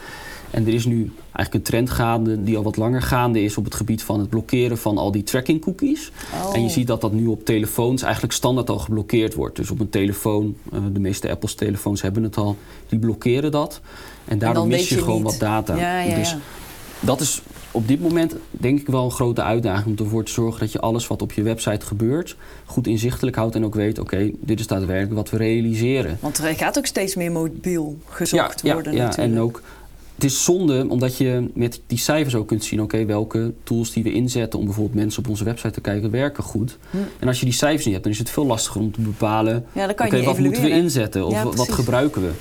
[0.51, 3.63] En er is nu eigenlijk een trend gaande die al wat langer gaande is op
[3.63, 6.11] het gebied van het blokkeren van al die tracking cookies.
[6.43, 6.55] Oh.
[6.55, 9.55] En je ziet dat dat nu op telefoons eigenlijk standaard al geblokkeerd wordt.
[9.55, 12.57] Dus op een telefoon, uh, de meeste Apple's telefoons hebben het al,
[12.89, 13.81] die blokkeren dat.
[14.25, 15.75] En daardoor mis je, je gewoon wat data.
[15.75, 16.35] Ja, ja, dus
[16.99, 20.59] dat is op dit moment denk ik wel een grote uitdaging om ervoor te zorgen
[20.59, 22.35] dat je alles wat op je website gebeurt
[22.65, 26.17] goed inzichtelijk houdt en ook weet, oké, dit is daadwerkelijk wat we realiseren.
[26.21, 29.35] Want er gaat ook steeds meer mobiel gezocht worden ja, natuurlijk.
[29.35, 29.61] en ook
[30.19, 32.81] het is zonde omdat je met die cijfers ook kunt zien...
[32.81, 36.11] oké, welke tools die we inzetten om bijvoorbeeld mensen op onze website te kijken...
[36.11, 36.77] werken goed.
[36.89, 36.97] Hm.
[37.19, 39.65] En als je die cijfers niet hebt, dan is het veel lastiger om te bepalen...
[39.71, 42.31] Ja, oké, wat moeten we inzetten of wat gebruiken we.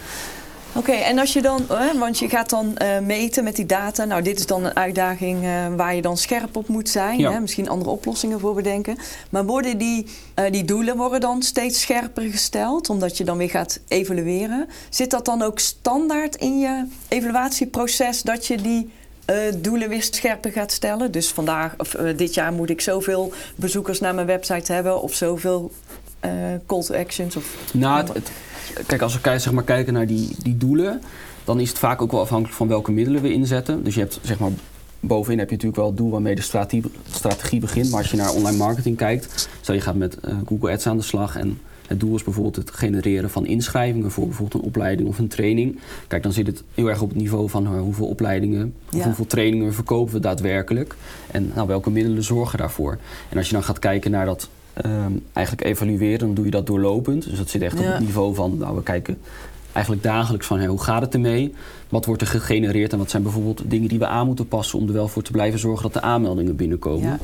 [0.79, 1.67] Oké, en als je dan,
[1.99, 4.05] want je gaat dan uh, meten met die data.
[4.05, 7.21] Nou, dit is dan een uitdaging uh, waar je dan scherp op moet zijn.
[7.21, 7.41] Hè?
[7.41, 8.97] Misschien andere oplossingen voor bedenken.
[9.31, 10.07] Maar worden die,
[10.38, 14.69] uh, die doelen worden dan steeds scherper gesteld, omdat je dan weer gaat evalueren?
[14.88, 18.91] Zit dat dan ook standaard in je evaluatieproces dat je die
[19.57, 21.12] doelen weer scherper gaat stellen?
[21.12, 25.71] Dus vandaag of dit jaar moet ik zoveel bezoekers naar mijn website hebben of zoveel
[26.67, 27.37] call to actions?
[27.37, 28.31] Of, nou, het
[28.87, 31.00] kijk, als we zeg maar, kijken naar die, die doelen,
[31.44, 33.85] dan is het vaak ook wel afhankelijk van welke middelen we inzetten.
[33.85, 34.50] Dus je hebt zeg maar.
[35.00, 37.90] Bovenin heb je natuurlijk wel het doel waarmee de strategie, strategie begint.
[37.90, 40.96] Maar als je naar online marketing kijkt, stel je gaat met uh, Google Ads aan
[40.96, 45.09] de slag en het doel is bijvoorbeeld het genereren van inschrijvingen voor bijvoorbeeld een opleiding
[45.09, 45.78] of een training.
[46.07, 49.26] Kijk, dan zit het heel erg op het niveau van uh, hoeveel opleidingen of hoeveel
[49.26, 50.94] trainingen verkopen we daadwerkelijk.
[51.31, 52.98] En nou, welke middelen zorgen daarvoor.
[53.28, 54.48] En als je dan gaat kijken naar dat
[54.85, 57.29] um, eigenlijk evalueren, dan doe je dat doorlopend.
[57.29, 59.19] Dus dat zit echt op het niveau van, nou, we kijken
[59.73, 61.55] eigenlijk dagelijks van hoe gaat het ermee?
[61.88, 64.87] Wat wordt er gegenereerd en wat zijn bijvoorbeeld dingen die we aan moeten passen om
[64.87, 67.09] er wel voor te blijven zorgen dat de aanmeldingen binnenkomen.
[67.09, 67.19] Ja,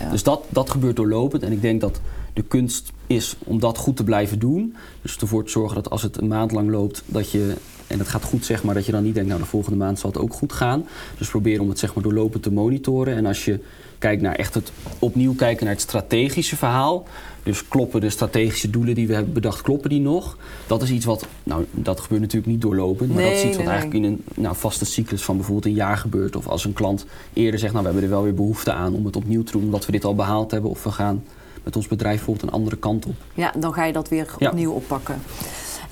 [0.00, 2.00] ja, dus dat, dat gebeurt doorlopend en ik denk dat
[2.32, 4.76] de kunst is om dat goed te blijven doen.
[5.02, 7.54] Dus ervoor te zorgen dat als het een maand lang loopt, dat je,
[7.86, 9.98] en het gaat goed zeg maar, dat je dan niet denkt, nou de volgende maand
[9.98, 10.84] zal het ook goed gaan.
[11.18, 13.16] Dus probeer om het zeg maar doorlopend te monitoren.
[13.16, 13.60] En als je
[14.06, 17.06] kijkt naar echt het opnieuw kijken naar het strategische verhaal.
[17.42, 20.36] Dus kloppen de strategische doelen die we hebben bedacht, kloppen die nog?
[20.66, 23.66] Dat is iets wat, nou dat gebeurt natuurlijk niet doorlopend, maar dat is iets wat
[23.66, 26.36] eigenlijk in een nou, vaste cyclus van bijvoorbeeld een jaar gebeurt.
[26.36, 29.04] Of als een klant eerder zegt, nou we hebben er wel weer behoefte aan om
[29.04, 30.70] het opnieuw te doen, omdat we dit al behaald hebben.
[30.70, 31.24] Of we gaan
[31.62, 33.14] met ons bedrijf bijvoorbeeld een andere kant op.
[33.34, 35.20] Ja, dan ga je dat weer opnieuw oppakken.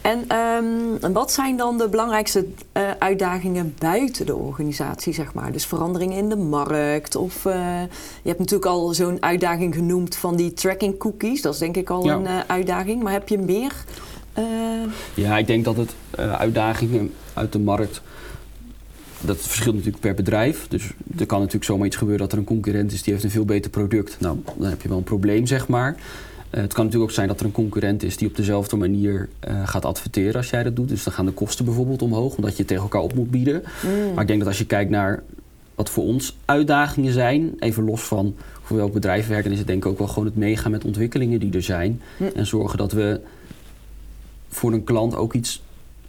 [0.04, 5.52] En um, wat zijn dan de belangrijkste uh, uitdagingen buiten de organisatie, zeg maar?
[5.52, 7.44] Dus veranderingen in de markt of...
[7.44, 7.52] Uh,
[8.22, 11.42] je hebt natuurlijk al zo'n uitdaging genoemd van die tracking cookies.
[11.42, 13.02] Dat is denk ik al een uh, uitdaging.
[13.02, 13.72] Maar heb je meer?
[15.14, 18.00] Ja, ik denk dat het uitdagingen uit de markt
[19.20, 20.68] dat verschilt natuurlijk per bedrijf.
[20.68, 23.30] Dus er kan natuurlijk zomaar iets gebeuren dat er een concurrent is die heeft een
[23.30, 24.16] veel beter product.
[24.20, 25.96] Nou, dan heb je wel een probleem, zeg maar.
[26.54, 29.28] Uh, het kan natuurlijk ook zijn dat er een concurrent is die op dezelfde manier
[29.48, 30.88] uh, gaat adverteren als jij dat doet.
[30.88, 33.62] Dus dan gaan de kosten bijvoorbeeld omhoog, omdat je tegen elkaar op moet bieden.
[33.82, 34.12] Mm.
[34.12, 35.22] Maar ik denk dat als je kijkt naar
[35.74, 39.84] wat voor ons uitdagingen zijn, even los van voor welk bedrijf werken, is het denk
[39.84, 42.00] ik ook wel gewoon het meegaan met ontwikkelingen die er zijn.
[42.16, 42.30] Mm.
[42.34, 43.20] En zorgen dat we
[44.48, 45.62] voor een klant ook iets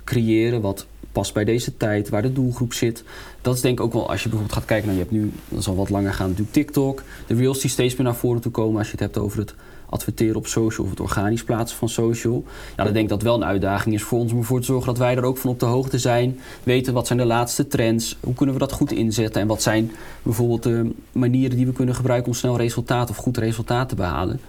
[0.03, 3.03] creëren wat past bij deze tijd, waar de doelgroep zit.
[3.41, 5.31] Dat is denk ik ook wel, als je bijvoorbeeld gaat kijken naar, je hebt nu,
[5.49, 8.51] dat zal wat langer gaan, natuurlijk TikTok, de Reels die steeds meer naar voren toe
[8.51, 9.55] komen als je het hebt over het
[9.89, 12.43] adverteren op social of het organisch plaatsen van social.
[12.77, 14.87] Ja, dan denk ik dat wel een uitdaging is voor ons om ervoor te zorgen
[14.87, 16.39] dat wij er ook van op de hoogte zijn.
[16.63, 19.91] Weten wat zijn de laatste trends, hoe kunnen we dat goed inzetten en wat zijn
[20.23, 24.39] bijvoorbeeld de manieren die we kunnen gebruiken om snel resultaat of goed resultaat te behalen.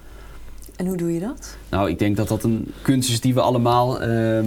[0.76, 1.57] En hoe doe je dat?
[1.68, 4.38] Nou, ik denk dat dat een kunst is die we allemaal uh,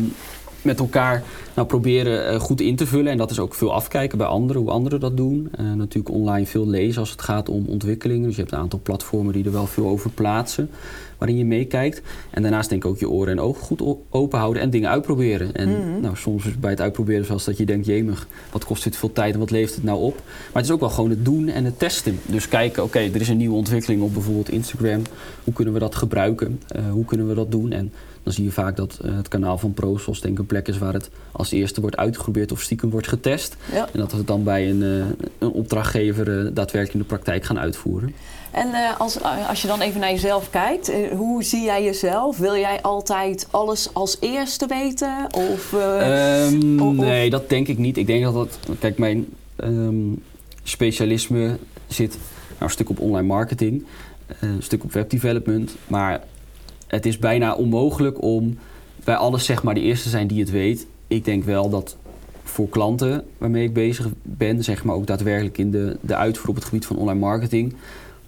[0.61, 1.23] met elkaar
[1.55, 3.11] nou, proberen uh, goed in te vullen.
[3.11, 5.51] En dat is ook veel afkijken bij anderen, hoe anderen dat doen.
[5.59, 8.27] Uh, natuurlijk online veel lezen als het gaat om ontwikkelingen.
[8.27, 10.69] Dus je hebt een aantal platformen die er wel veel over plaatsen,
[11.17, 12.01] waarin je meekijkt.
[12.29, 15.55] En daarnaast denk ik ook je oren en ogen goed open houden en dingen uitproberen.
[15.55, 18.83] En mm nou, soms is bij het uitproberen zoals dat je denkt, jemig, wat kost
[18.83, 20.15] dit veel tijd en wat levert het nou op?
[20.25, 22.19] Maar het is ook wel gewoon het doen en het testen.
[22.25, 25.01] Dus kijken, oké, er is een nieuwe ontwikkeling op bijvoorbeeld Instagram.
[25.43, 26.61] Hoe kunnen we dat gebruiken?
[26.75, 27.71] Uh, hoe kunnen we dat doen?
[27.71, 27.91] En
[28.29, 30.77] dan zie je vaak dat uh, het kanaal van ProSos denk ik een plek is
[30.77, 33.55] waar het als eerste wordt uitgeprobeerd of stiekem wordt getest.
[33.71, 35.05] En dat we het dan bij een, uh,
[35.37, 38.13] een opdrachtgever uh, daadwerkelijk in de praktijk gaan uitvoeren.
[38.51, 42.37] En als, als je dan even naar jezelf kijkt, hoe zie jij jezelf?
[42.37, 45.27] Wil jij altijd alles als eerste weten?
[45.31, 47.97] Of, um, of, nee, dat denk ik niet.
[47.97, 48.59] Ik denk dat dat.
[48.79, 49.27] Kijk, mijn
[49.63, 50.23] um,
[50.63, 52.11] specialisme zit
[52.49, 53.85] nou, een stuk op online marketing,
[54.39, 55.75] een stuk op webdevelopment.
[55.87, 56.21] Maar
[56.89, 58.57] het is bijna onmogelijk om
[59.03, 60.87] bij alles zeg maar de eerste te zijn die het weet.
[61.07, 61.95] Ik denk wel dat
[62.43, 66.55] voor klanten waarmee ik bezig ben, zeg maar ook daadwerkelijk in de, de uitvoer op
[66.55, 67.75] het gebied van online marketing,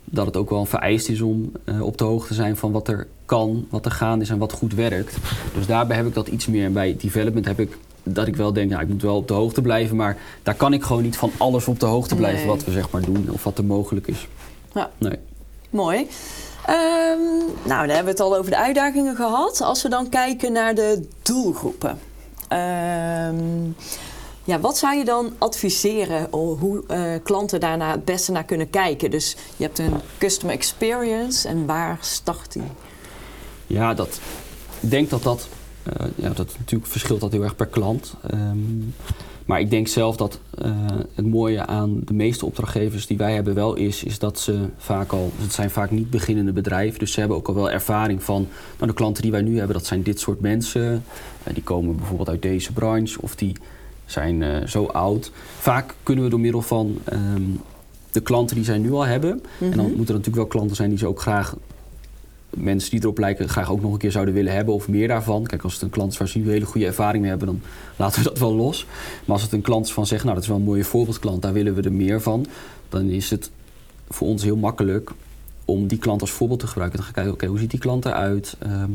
[0.05, 2.71] dat het ook wel een vereist is om uh, op de hoogte te zijn van
[2.71, 5.17] wat er kan, wat er gaande is en wat goed werkt.
[5.55, 6.65] Dus daarbij heb ik dat iets meer.
[6.65, 9.33] En bij development heb ik dat ik wel denk, nou, ik moet wel op de
[9.33, 12.55] hoogte blijven, maar daar kan ik gewoon niet van alles op de hoogte blijven Nee.
[12.55, 14.27] wat we zeg maar doen of wat er mogelijk is.
[14.73, 14.91] Ja.
[14.97, 15.15] Nee.
[15.69, 16.07] Mooi.
[16.65, 17.19] Ehm,
[17.63, 19.61] nou, dan hebben we het al over de uitdagingen gehad.
[19.61, 21.99] Als we dan kijken naar de doelgroepen.
[22.47, 23.65] Ehm,
[24.43, 28.69] ja, wat zou je dan adviseren o- hoe eh, klanten daarna het beste naar kunnen
[28.69, 29.11] kijken?
[29.11, 32.63] Dus je hebt een customer experience en waar start die?
[33.67, 34.19] Ja, dat,
[34.79, 35.47] ik denk dat dat,
[35.83, 38.13] eh, ja, dat natuurlijk verschilt dat heel erg per klant.
[38.29, 38.57] Ehm,
[39.51, 40.71] maar ik denk zelf dat eh,
[41.15, 45.11] het mooie aan de meeste opdrachtgevers die wij hebben wel is, is dat ze vaak
[45.11, 48.47] al, het zijn vaak niet beginnende bedrijven, dus ze hebben ook al wel ervaring van,
[48.77, 51.03] nou de klanten die wij nu hebben, dat zijn dit soort mensen.
[51.43, 53.55] Eh, die komen bijvoorbeeld uit deze branche of die
[54.05, 55.31] zijn eh, zo oud.
[55.59, 57.43] Vaak kunnen we door middel van ehm,
[58.11, 60.89] de klanten die zij nu al hebben, en dan moeten er natuurlijk wel klanten zijn
[60.89, 61.55] die ze ook graag
[62.57, 65.45] mensen die erop lijken graag ook nog een keer zouden willen hebben of meer daarvan.
[65.45, 67.47] Kijk, als het een klant is waar ze nu een hele goede ervaring mee hebben,
[67.47, 67.61] dan
[68.05, 68.85] laten we dat wel los.
[69.25, 71.41] Maar als het een klant is van zegt, nou dat is wel een mooie voorbeeldklant,
[71.41, 72.45] daar willen we er meer van,
[72.89, 73.51] dan is het
[74.09, 75.11] voor ons heel makkelijk
[75.65, 76.97] om die klant als voorbeeld te gebruiken.
[76.97, 78.55] Dan ga ik kijken, oké, hoe ziet die klant eruit?
[78.59, 78.89] Ehm,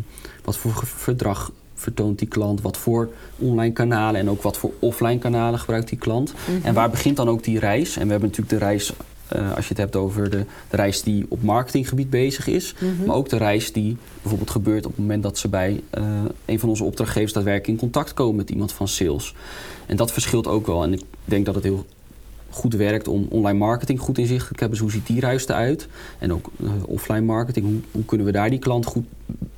[0.45, 2.61] wat voor verdrag vertoont die klant?
[2.61, 6.35] Wat voor online kanalen en ook wat voor offline kanalen gebruikt die klant?
[6.63, 7.97] En waar begint dan ook die reis?
[7.97, 8.93] En we hebben natuurlijk de reis,
[9.29, 12.75] eh, als je het hebt over de, de reis die op marketinggebied bezig is,
[13.07, 16.05] maar ook de reis die bijvoorbeeld gebeurt op het moment dat ze bij eh,
[16.45, 19.35] een van onze opdrachtgevers daadwerkelijk in contact komen met iemand van sales.
[19.87, 20.83] En dat verschilt ook wel.
[20.83, 21.87] En ik denk dat het heel
[22.51, 24.79] goed werkt om online marketing goed inzichtelijk te hebben.
[24.79, 25.89] Dus hoe ziet die reis eruit?
[26.19, 27.67] En ook eh, offline marketing.
[27.67, 29.05] Hoe, hoe kunnen we daar die klant goed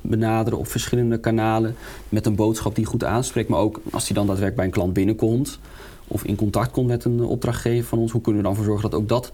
[0.01, 1.75] benaderen op verschillende kanalen
[2.09, 3.49] met een boodschap die goed aanspreekt.
[3.49, 5.59] Maar ook als die dan daadwerkelijk bij een klant binnenkomt
[6.07, 8.11] of in contact komt met een opdrachtgever van ons.
[8.11, 9.31] Hoe kunnen we dan voor zorgen dat ook dat,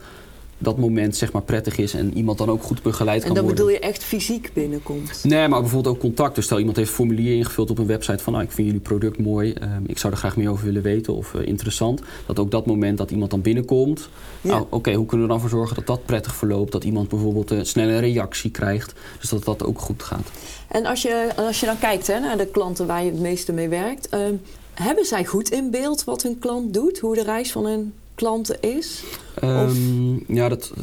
[0.58, 3.46] dat moment zeg maar prettig is en iemand dan ook goed begeleid En kan dan
[3.46, 3.66] worden.
[3.66, 5.24] bedoel je echt fysiek binnenkomt?
[5.24, 6.36] Nee, maar bijvoorbeeld ook contact.
[6.36, 8.34] Dus stel iemand heeft een formulier ingevuld op een website van...
[8.34, 11.16] Nou, ik vind jullie product mooi, ehm, ik zou er graag meer over willen weten
[11.16, 12.02] of eh, interessant.
[12.26, 14.10] Dat ook dat moment dat iemand dan binnenkomt...
[14.42, 14.52] Ja.
[14.52, 16.72] Nou, oké, hoe kunnen we dan voor zorgen dat dat prettig verloopt?
[16.72, 18.94] Dat iemand bijvoorbeeld een snelle reactie krijgt.
[19.20, 20.30] Dus dat dat ook goed gaat.
[20.68, 23.52] En als je, als je dan kijkt hè, naar de klanten waar je het meeste
[23.52, 24.34] mee werkt, ehm,
[24.74, 28.62] hebben zij goed in beeld wat hun klant doet, hoe de reis van hun klanten
[28.62, 29.04] is?
[29.36, 30.74] Ehm, ja, dat,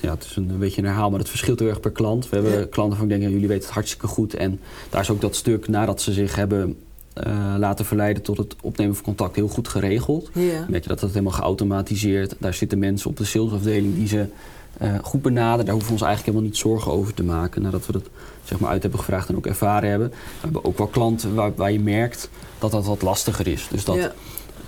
[0.00, 2.28] ja, het is een, beetje een herhaal, maar dat verschilt heel erg per klant.
[2.28, 2.66] We hebben Ja.
[2.70, 4.34] klanten van ik denk, ja, jullie weten het hartstikke goed.
[4.34, 6.76] En daar is ook dat stuk nadat ze zich hebben
[7.12, 10.30] eh, laten verleiden tot het opnemen van contact heel goed geregeld.
[10.34, 10.58] Ja.
[10.58, 12.34] Dan merk je dat dat helemaal geautomatiseerd.
[12.38, 14.26] Daar zitten mensen op de salesafdeling die ze
[14.78, 15.64] eh, goed benaderen.
[15.64, 17.62] Daar hoeven we ons eigenlijk helemaal niet zorgen over te maken.
[17.62, 18.08] Nadat we dat
[18.44, 20.08] zeg maar, uit hebben gevraagd en ook ervaren hebben.
[20.08, 23.68] We hebben ook wel klanten waar, waar je merkt dat dat wat lastiger is.
[23.70, 24.10] Dus dat.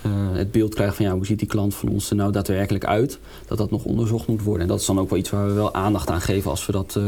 [0.05, 2.85] Eh, het beeld krijgt van ja, hoe ziet die klant van ons er nou daadwerkelijk
[2.85, 3.19] uit?
[3.47, 4.61] Dat dat nog onderzocht moet worden.
[4.61, 6.71] En dat is dan ook wel iets waar we wel aandacht aan geven als we
[6.71, 7.03] dat eh,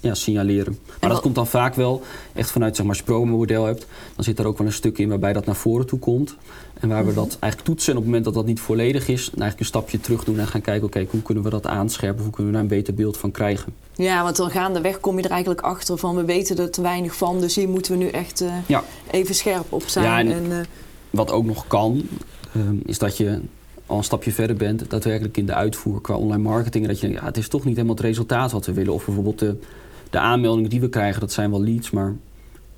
[0.00, 0.78] ja, signaleren.
[1.00, 4.24] Maar dat komt dan vaak wel echt vanuit, zeg maar, als je promo-model hebt, dan
[4.24, 6.34] zit er ook wel een stuk in waarbij dat naar voren toe komt.
[6.80, 7.92] En waar we dat eigenlijk toetsen.
[7.92, 10.38] En op het moment dat dat niet volledig is, dan eigenlijk een stapje terug doen
[10.38, 12.22] en gaan kijken, oké, hoe kunnen we dat aanscherpen?
[12.22, 13.74] Hoe kunnen we daar een beter beeld van krijgen?
[13.94, 17.14] ja, want dan gaandeweg kom je er eigenlijk achter van we weten er te weinig
[17.16, 18.84] van, dus hier moeten we nu echt eh, Ja.
[19.10, 20.04] even scherp op zijn.
[20.04, 20.66] Ja, en- en,
[21.10, 22.02] Wat ook nog kan,
[22.54, 23.40] ehm, is dat je
[23.86, 26.84] al een stapje verder bent, daadwerkelijk in de uitvoer qua online marketing.
[26.84, 28.92] En dat je denkt, ja, het is toch niet helemaal het resultaat wat we willen.
[28.92, 29.56] Of bijvoorbeeld de,
[30.10, 32.14] de aanmeldingen die we krijgen, dat zijn wel leads, maar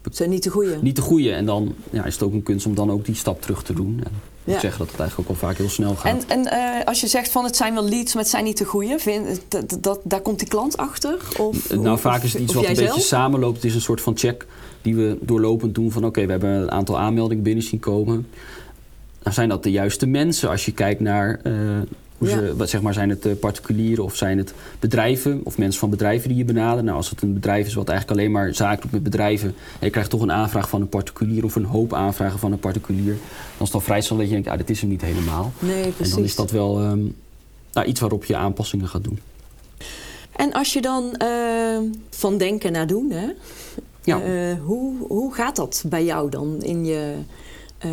[0.02, 0.78] het zijn niet de goede.
[0.82, 1.32] niet de goede.
[1.32, 3.72] En dan ja, is het ook een kunst om dan ook die stap terug te
[3.72, 4.00] doen.
[4.04, 4.12] En
[4.48, 4.68] ik moet Ja.
[4.68, 6.24] zeggen dat het eigenlijk ook al vaak heel snel gaat.
[6.26, 6.46] En, en
[6.78, 8.98] eh, als je zegt van het zijn wel leads, maar het zijn niet de goede,
[8.98, 11.16] vind, dat, dat, daar komt die klant achter?
[11.38, 13.56] Of, nou, of- vaak is het iets wat een beetje samenloopt.
[13.56, 14.46] Het is een soort van check
[14.82, 18.26] die we doorlopend doen van oké, we hebben een aantal aanmeldingen binnen zien komen.
[19.22, 21.52] Nou, zijn dat de juiste mensen als je kijkt naar eh,
[22.18, 22.34] hoe Ja.
[22.34, 25.90] ze, wat, zeg maar, zijn het eh, particulieren of zijn het bedrijven of mensen van
[25.90, 26.84] bedrijven die je benaderen?
[26.84, 29.86] Nou, als het een bedrijf is wat eigenlijk alleen maar zaken doet met bedrijven en
[29.86, 33.12] je krijgt toch een aanvraag van een particulier of een hoop aanvragen van een particulier,
[33.12, 33.18] dan
[33.52, 35.52] is het dan vrij snel dat je denkt, ah, dit is hem niet helemaal.
[35.58, 36.14] Nee, En precies.
[36.14, 37.00] dan is dat wel ehm,
[37.72, 39.18] nou, iets waarop je aanpassingen gaat doen.
[40.36, 41.78] En als je dan eh,
[42.10, 43.26] van denken naar doen, hè?
[44.02, 44.20] Ja.
[44.22, 47.14] Eh, hoe, hoe gaat dat bij jou dan in je
[47.78, 47.90] eh,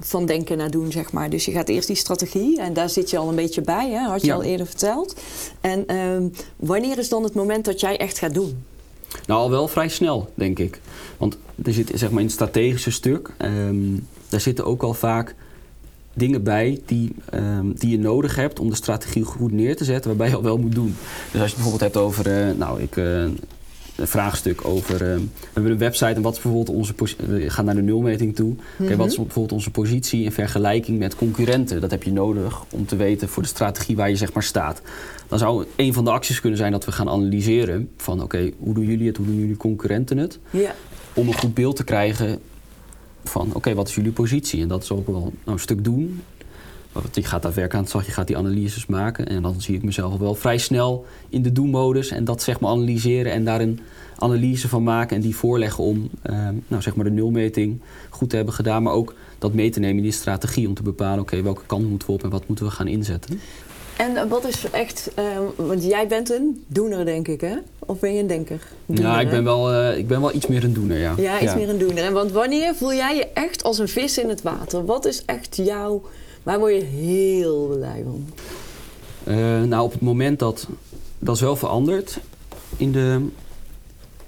[0.00, 1.30] van denken naar doen, zeg maar.
[1.30, 3.98] Dus je gaat eerst die strategie en daar zit je al een beetje bij, hè?
[3.98, 4.34] had je Ja.
[4.34, 5.20] al eerder verteld.
[5.60, 8.64] En ehm, wanneer is dan het moment dat jij echt gaat doen?
[9.26, 10.80] Nou, al wel vrij snel, denk ik.
[11.16, 13.76] Want er zit zeg maar in het strategische stuk, ehm,
[14.28, 15.34] daar zitten ook al vaak
[16.14, 20.08] dingen bij die, ehm, die je nodig hebt om de strategie goed neer te zetten,
[20.08, 20.96] waarbij je al wel moet doen.
[21.32, 23.24] Dus als je het bijvoorbeeld hebt over, eh, nou, ik, eh,
[23.96, 27.50] een vraagstuk over, ehm, we hebben een website en wat is bijvoorbeeld onze, posi- we
[27.50, 28.54] gaan naar de nulmeting toe.
[28.78, 31.80] Oké, wat is bijvoorbeeld onze positie in vergelijking met concurrenten?
[31.80, 34.82] Dat heb je nodig om te weten voor de strategie waar je zeg maar staat.
[35.28, 38.74] Dan zou een van de acties kunnen zijn dat we gaan analyseren van oké, hoe
[38.74, 40.38] doen jullie het, hoe doen jullie concurrenten het?
[41.14, 42.38] Om een goed beeld te krijgen
[43.24, 44.62] van oké, wat is jullie positie?
[44.62, 46.22] En dat is ook wel nou, een stuk doen.
[46.92, 49.28] Want je gaat daar werken aan het slag, je gaat die analyses maken.
[49.28, 52.10] En dan zie ik mezelf wel vrij snel in de do-modus.
[52.10, 53.80] En dat zeg maar analyseren en daar een
[54.18, 55.16] analyse van maken.
[55.16, 57.80] En die voorleggen om eh, nou, zeg maar de nulmeting
[58.10, 58.82] goed te hebben gedaan.
[58.82, 61.20] Maar ook dat mee te nemen in die strategie om te bepalen...
[61.20, 63.40] oké, welke kant moeten we op en wat moeten we gaan inzetten.
[63.96, 67.54] En eh, wat is echt, ehm, want jij bent een doener, denk ik, hè?
[67.78, 68.60] Of ben je een denker?
[68.86, 71.14] Doener, ja, ik ben, wel, eh, ik ben wel iets meer een doener, ja.
[71.16, 72.04] Ja, iets meer een doener.
[72.04, 74.84] En want wanneer voel jij je echt als een vis in het water?
[74.84, 76.02] Wat is echt jouw,
[76.42, 78.24] waar word je heel blij van?
[79.24, 80.66] Eh, nou, op het moment dat
[81.18, 82.18] dat is wel veranderd
[82.76, 83.26] in de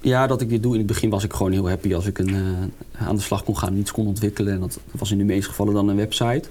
[0.01, 0.71] ja dat ik dit doe.
[0.71, 3.43] In het begin was ik gewoon heel happy als ik een, eh, aan de slag
[3.43, 4.53] kon gaan en iets kon ontwikkelen.
[4.53, 6.43] En dat was in de meeste gevallen dan een website.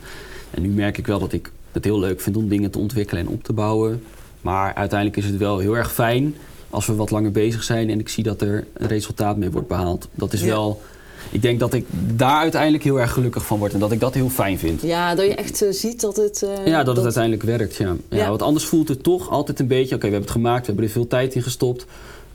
[0.50, 3.22] En nu merk ik wel dat ik het heel leuk vind om dingen te ontwikkelen
[3.26, 4.02] en op te bouwen.
[4.40, 6.34] Maar uiteindelijk is het wel heel erg fijn
[6.70, 9.68] als we wat langer bezig zijn en ik zie dat er een resultaat mee wordt
[9.68, 10.08] behaald.
[10.14, 10.46] Dat is Ja.
[10.46, 10.82] wel.
[11.30, 14.14] Ik denk dat ik daar uiteindelijk heel erg gelukkig van word en dat ik dat
[14.14, 14.82] heel fijn vind.
[14.82, 16.42] Ja, dat je echt eh, ziet dat het...
[16.42, 17.96] eh, Ja, dat het uiteindelijk werkt, ja.
[18.08, 18.16] ja.
[18.16, 18.28] Ja.
[18.28, 19.94] Want anders voelt het toch altijd een beetje...
[19.94, 21.86] oké, we hebben het gemaakt, we hebben er veel tijd in gestopt...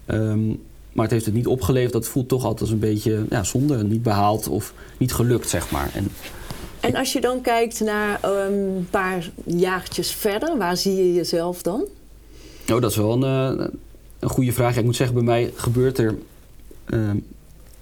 [0.05, 0.47] ehm,
[0.93, 1.93] maar het heeft het niet opgeleverd.
[1.93, 5.71] Dat voelt toch altijd als een beetje ja, zonde, niet behaald of niet gelukt, zeg
[5.71, 5.89] maar.
[5.93, 6.07] En
[6.79, 11.61] En als je dan kijkt naar ehm, een paar jaartjes verder, waar zie je jezelf
[11.61, 11.83] dan?
[12.73, 13.65] oh, dat is wel een, eh,
[14.19, 14.73] een goede vraag.
[14.73, 16.15] Ja, ik moet zeggen, bij mij gebeurt er
[16.85, 17.17] ehm,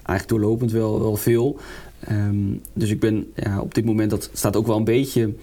[0.07, 1.59] eigenlijk doorlopend wel, wel veel.
[1.99, 2.35] Ehm,
[2.73, 5.33] dus ik ben ja, op dit moment, dat staat ook wel een beetje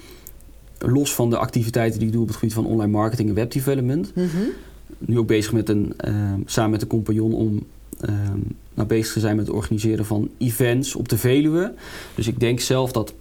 [0.78, 4.12] los van de activiteiten die ik doe op het gebied van online marketing en webdevelopment.
[4.98, 7.62] nu ook bezig met een, ehm, samen met een compagnon om
[8.00, 8.38] ehm,
[8.74, 11.74] nou bezig te zijn met het organiseren van events op de Veluwe.
[12.14, 13.14] Dus ik denk zelf dat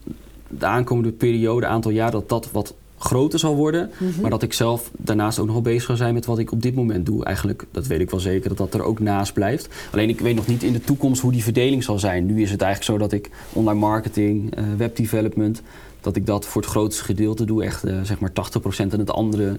[0.47, 3.91] de aankomende periode, aantal jaar, dat dat wat groter zal worden.
[4.21, 6.61] Maar dat ik zelf daarnaast ook nog wel bezig ga zijn met wat ik op
[6.61, 7.25] dit moment doe.
[7.25, 9.67] Eigenlijk, dat weet ik wel zeker, dat dat er ook naast blijft.
[9.91, 12.25] Alleen ik weet nog niet in de toekomst hoe die verdeling zal zijn.
[12.25, 15.61] Nu is het eigenlijk zo dat ik online marketing, eh, webdevelopment,
[16.01, 17.63] dat ik dat voor het grootste gedeelte doe.
[17.63, 19.57] Echt eh, zeg maar 80% en het andere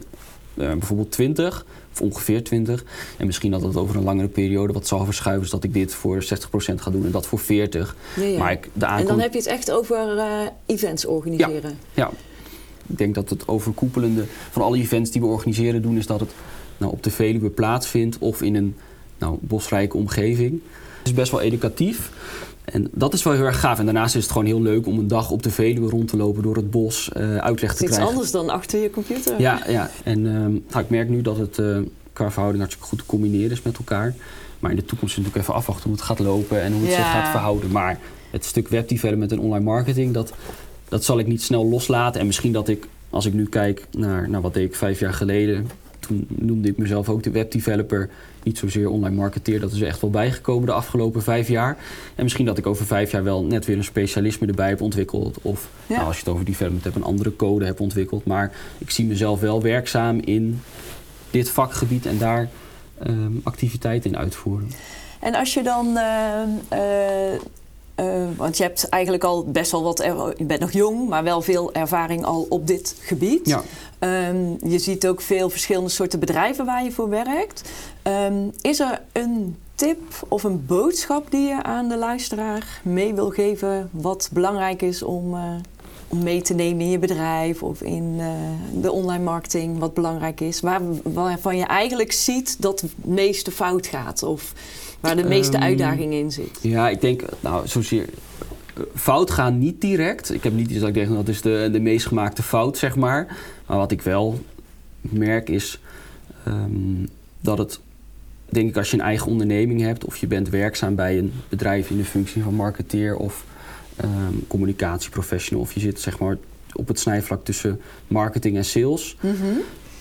[0.55, 2.85] eh, bijvoorbeeld 20 of ongeveer 20.
[3.17, 5.95] En misschien dat het over een langere periode wat zal verschuiven, dus dat ik dit
[5.95, 7.97] voor 60% ga doen en dat voor 40.
[8.17, 8.39] Ja, ja.
[8.39, 10.27] Maar ik, de En dan heb je het echt over eh,
[10.67, 11.79] events organiseren.
[11.95, 12.11] ja,
[12.87, 16.31] ik denk dat het overkoepelende van alle events die we organiseren doen, is dat het
[16.79, 18.75] nou, op de Veluwe plaatsvindt of in een
[19.19, 20.53] nou, bosrijke omgeving.
[20.99, 22.11] Het is best wel educatief.
[22.65, 23.79] En dat is wel heel erg gaaf.
[23.79, 26.17] En daarnaast is het gewoon heel leuk om een dag op de Veluwe rond te
[26.17, 28.07] lopen door het bos, eh, uitleg Het te is iets krijgen.
[28.07, 29.41] anders dan achter je computer.
[29.41, 29.91] Ja, ja.
[30.05, 31.79] en ehm, nou, ik merk nu dat het eh
[32.15, 34.15] qua verhouding hartstikke goed te combineren is met elkaar.
[34.61, 36.83] Maar in de toekomst is het natuurlijk even afwachten hoe het gaat lopen en hoe
[36.83, 37.71] het zich gaat verhouden.
[37.71, 37.99] Maar
[38.31, 40.33] het stuk webdevelopment en online marketing, dat,
[40.95, 42.21] dat zal ik niet snel loslaten.
[42.21, 45.15] En misschien dat ik, als ik nu kijk naar, naar wat deed ik vijf jaar
[45.15, 48.11] geleden, toen noemde ik mezelf ook de webdeveloper.
[48.43, 51.77] Niet zozeer online marketeer, dat is er echt wel bijgekomen de afgelopen vijf jaar.
[52.15, 55.39] En misschien dat ik over vijf jaar wel net weer een specialisme erbij heb ontwikkeld.
[55.43, 55.95] Of Ja.
[55.95, 58.25] nou, als je het over development hebt, een andere code heb ontwikkeld.
[58.25, 60.61] Maar ik zie mezelf wel werkzaam in
[61.31, 62.49] dit vakgebied en daar
[62.99, 64.71] ehm, activiteiten in uitvoeren.
[65.21, 67.41] En als je dan, ehm, eh,
[67.95, 71.25] eh, want je hebt eigenlijk al best wel wat, er- je bent nog jong, maar
[71.25, 73.47] wel veel ervaring al op dit gebied.
[73.49, 73.63] Ja.
[73.99, 77.71] Ehm, je ziet ook veel verschillende soorten bedrijven waar je voor werkt.
[78.03, 83.31] Ehm, is er een tip of een boodschap die je aan de luisteraar mee wil
[83.31, 85.41] geven, wat belangrijk is om, eh,
[86.09, 88.27] om mee te nemen in je bedrijf of in eh,
[88.81, 93.87] de online marketing, wat belangrijk is, waar, waarvan je eigenlijk ziet dat het meeste fout
[93.87, 94.53] gaat of
[95.05, 96.59] waar de meeste Ehm, uitdaging in zit?
[96.61, 98.09] Ja, ik denk, nou, zozeer
[98.95, 100.35] fout gaan niet direct.
[100.35, 102.97] Ik heb niet iets dat ik denk, dat is de, de meest gemaakte fout, zeg
[102.97, 103.37] maar.
[103.67, 104.39] Maar wat ik wel
[105.01, 105.81] merk is
[106.45, 107.07] ehm,
[107.41, 107.81] dat het,
[108.45, 111.91] denk ik, als je een eigen onderneming hebt of je bent werkzaam bij een bedrijf
[111.91, 113.45] in de functie van marketeer of
[113.97, 116.37] ehm, communicatieprofessional of je zit, zeg maar,
[116.73, 119.17] op het snijvlak tussen marketing en sales,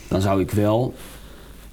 [0.07, 0.93] dan zou ik wel,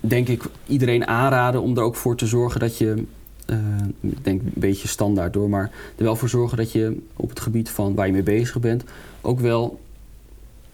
[0.00, 3.04] denk ik, iedereen aanraden om er ook voor te zorgen dat je
[3.50, 7.28] eh, ik denk een beetje standaard door, maar er wel voor zorgen dat je op
[7.28, 8.84] het gebied van waar je mee bezig bent
[9.20, 9.80] ook wel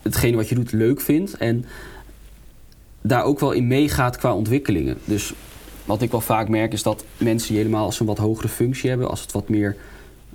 [0.02, 1.64] hetgene wat je doet leuk vindt en
[3.00, 4.96] daar ook wel in meegaat qua ontwikkelingen.
[5.04, 5.32] Dus
[5.84, 8.48] wat ik wel vaak merk is dat mensen die helemaal als ze een wat hogere
[8.48, 9.76] functie hebben, als het wat meer,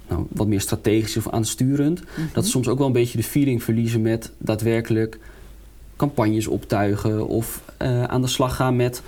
[0.07, 2.01] nou, wat meer strategisch of aansturend,
[2.33, 5.19] dat ze soms ook wel een beetje de feeling verliezen met daadwerkelijk
[5.95, 9.01] campagnes optuigen of eh, aan de slag gaan met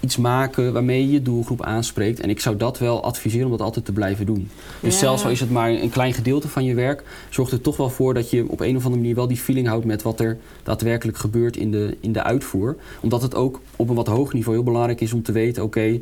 [0.00, 2.20] iets maken waarmee je je doelgroep aanspreekt.
[2.20, 4.48] En ik zou dat wel adviseren om dat altijd te blijven doen.
[4.80, 4.98] Dus Ja.
[4.98, 7.90] zelfs al is het maar een klein gedeelte van je werk, zorgt er toch wel
[7.90, 10.38] voor dat je op een of andere manier wel die feeling houdt met wat er
[10.62, 12.76] daadwerkelijk gebeurt in de, in de uitvoer.
[13.00, 16.00] Omdat het ook op een wat hoger niveau heel belangrijk is om te weten: oké,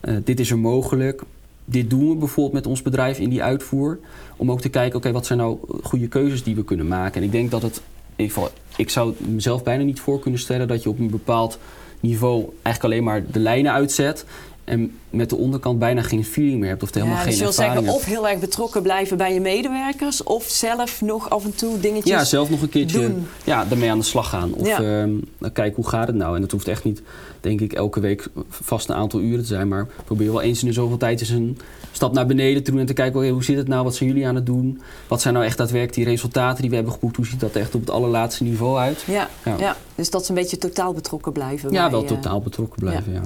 [0.00, 1.22] eh, dit is er mogelijk.
[1.64, 3.98] Dit doen we bijvoorbeeld met ons bedrijf in die uitvoer.
[4.36, 7.20] Om ook te kijken, oké, wat zijn nou goede keuzes die we kunnen maken.
[7.20, 7.76] En ik denk dat het,
[8.16, 10.98] in ieder geval, ik zou het mezelf bijna niet voor kunnen stellen dat je op
[10.98, 11.58] een bepaald
[12.06, 14.24] niveau eigenlijk alleen maar de lijnen uitzet.
[14.64, 17.44] En met de onderkant bijna geen feeling meer hebt of helemaal ja, geen dus je
[17.44, 21.44] wil ervaring zeggen, of heel erg betrokken blijven bij je medewerkers, of zelf nog af
[21.44, 22.12] en toe dingetjes.
[22.12, 23.26] Ja, zelf nog een keertje doen.
[23.44, 24.54] ja, daarmee aan de slag gaan.
[24.54, 24.76] Of Ja.
[24.76, 26.34] ehm, nou, kijk, hoe gaat het nou?
[26.34, 27.02] En dat hoeft echt niet,
[27.40, 29.68] denk ik, elke week vast een aantal uren te zijn.
[29.68, 31.58] Maar probeer wel eens in de zoveel tijd eens een
[31.96, 32.80] stap naar beneden te doen.
[32.80, 33.84] En te kijken, hoe zit het nou?
[33.84, 34.80] Wat zijn jullie aan het doen?
[35.08, 37.16] Wat zijn nou echt daadwerkelijk die resultaten die we hebben geboekt?
[37.16, 39.02] Hoe ziet dat echt op het allerlaatste niveau uit?
[39.06, 39.56] Ja, Ja.
[39.58, 39.76] ja.
[39.94, 41.70] dus dat ze een beetje totaal betrokken blijven.
[41.70, 43.20] Ja, bij, wel eh, totaal betrokken blijven, ja.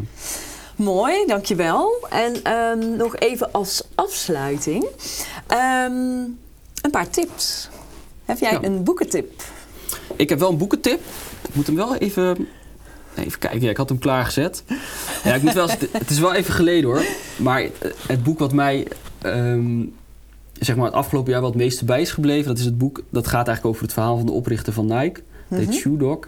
[0.77, 2.07] Mooi, dankjewel.
[2.11, 4.87] En ehm, nog even als afsluiting.
[5.47, 5.93] Ehm,
[6.83, 7.69] een paar tips.
[8.25, 9.43] Heb jij een boekentip?
[10.17, 11.01] Ik heb wel een boekentip.
[11.49, 12.49] Ik moet hem wel even...
[13.17, 14.65] Even kijken, ja, ik had hem klaargezet.
[15.25, 17.03] Ja, ik moet wel, eens- het is wel even geleden hoor.
[17.39, 17.65] Maar
[18.07, 18.87] het boek wat mij
[19.19, 19.83] ehm,
[20.61, 22.49] zeg maar het afgelopen jaar wel het meeste bij is gebleven...
[22.49, 25.21] dat is het boek, dat gaat eigenlijk over het verhaal van de oprichter van Nike.
[25.49, 25.77] Heet Mhm.
[25.77, 26.19] Shoe Dog.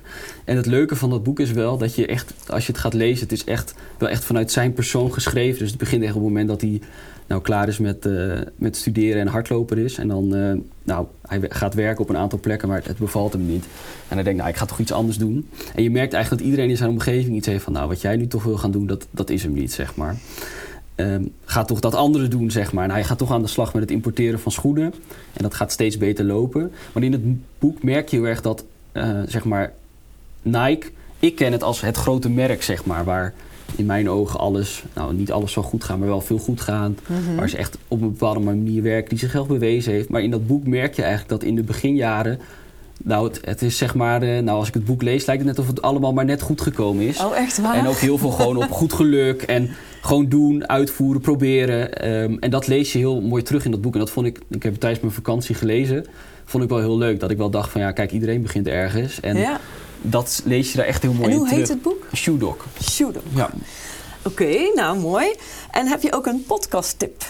[0.44, 2.94] En het leuke van dat boek is wel dat je echt, als je het gaat
[2.94, 3.22] lezen...
[3.22, 5.58] het is echt wel echt vanuit zijn persoon geschreven.
[5.58, 6.80] Dus het begint echt op het moment dat hij
[7.26, 9.98] nou klaar is met, eh, met studeren en hardloper is.
[9.98, 10.52] En dan, eh,
[10.82, 13.64] nou, hij gaat werken op een aantal plekken, maar het bevalt hem niet.
[14.08, 15.48] En hij denkt, nou, ik ga toch iets anders doen.
[15.74, 17.72] En je merkt eigenlijk dat iedereen in zijn omgeving iets heeft van...
[17.72, 20.16] nou, wat jij nu toch wil gaan doen, dat, dat is hem niet, zeg maar.
[20.94, 22.84] Ehm, ga toch dat andere doen, zeg maar.
[22.84, 24.94] En hij gaat toch aan de slag met het importeren van schoenen.
[25.32, 26.72] En dat gaat steeds beter lopen.
[26.92, 27.22] Maar in het
[27.58, 29.72] boek merk je heel erg dat, eh, zeg maar,
[30.42, 30.86] Nike...
[31.22, 33.34] Ik ken het als het grote merk, zeg maar, waar
[33.76, 34.84] in mijn ogen alles...
[34.94, 36.98] nou, niet alles zal goed gaan, maar wel veel goed gaan.
[37.06, 37.36] Mhm.
[37.36, 40.08] Waar ze echt op een bepaalde manier werkt, die zichzelf bewezen heeft.
[40.08, 42.38] Maar in dat boek merk je eigenlijk dat in de beginjaren...
[43.04, 44.22] Nou, het, het is zeg maar...
[44.22, 46.42] eh, nou, als ik het boek lees, lijkt het net of het allemaal maar net
[46.42, 47.20] goed gekomen is.
[47.20, 47.74] Oh, echt waar?
[47.74, 51.94] En ook heel veel gewoon op goed geluk en gewoon doen, uitvoeren, proberen.
[51.94, 53.92] Ehm, en dat lees je heel mooi terug in dat boek.
[53.92, 56.06] En dat vond ik, ik heb het tijdens mijn vakantie gelezen,
[56.44, 57.20] vond ik wel heel leuk.
[57.20, 59.20] Dat ik wel dacht van ja, kijk, iedereen begint ergens.
[59.20, 59.60] En ja.
[60.02, 61.60] dat lees je daar echt heel mooi En in hoe terug.
[61.60, 62.01] heet het boek?
[62.14, 62.66] Shoe Dog.
[63.34, 63.50] Ja.
[64.22, 65.34] Oké, nou mooi.
[65.70, 67.24] En heb je ook een podcast tip?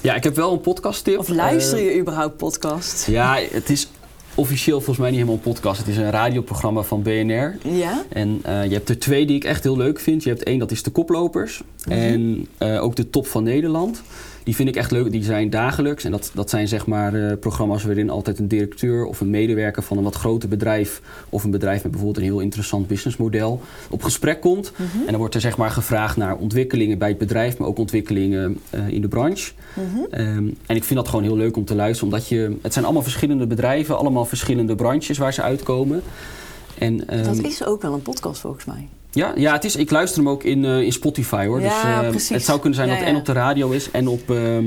[0.00, 1.18] ja, ik heb wel een podcast tip.
[1.18, 3.06] Of luister je überhaupt podcast?
[3.06, 3.88] ja, het is
[4.34, 5.78] officieel volgens mij niet helemaal een podcast.
[5.78, 7.58] Het is een radioprogramma van BNR.
[7.62, 8.04] Ja?
[8.08, 10.22] En eh, je hebt er twee die ik echt heel leuk vind.
[10.22, 11.62] Je hebt één, dat is de koplopers.
[11.84, 11.92] Mhm.
[11.92, 14.02] En eh, ook de top van Nederland.
[14.48, 15.10] Die vind ik echt leuk.
[15.10, 16.04] Die zijn dagelijks.
[16.04, 19.82] En dat, dat zijn zeg maar eh, programma's waarin altijd een directeur of een medewerker
[19.82, 21.02] van een wat groter bedrijf...
[21.28, 24.72] of een bedrijf met bijvoorbeeld een heel interessant businessmodel op gesprek komt.
[24.72, 24.98] Mhm.
[24.98, 27.58] En dan wordt er zeg maar gevraagd naar ontwikkelingen bij het bedrijf...
[27.58, 29.52] maar ook ontwikkelingen eh, in de branche.
[29.74, 30.04] Mhm.
[30.10, 32.12] Ehm, en ik vind dat gewoon heel leuk om te luisteren.
[32.12, 32.56] Omdat je...
[32.62, 33.98] Het zijn allemaal verschillende bedrijven.
[33.98, 36.02] Allemaal verschillende branches waar ze uitkomen.
[36.78, 38.88] En, Dat ehm, is ook wel een podcast volgens mij.
[39.10, 41.60] Ja, ja het is, ik luister hem ook in, eh, in Spotify hoor.
[41.60, 42.28] Ja, dus, precies.
[42.28, 43.14] Het zou kunnen zijn Ja, dat het ja.
[43.14, 44.66] en op de radio is en op, ehm,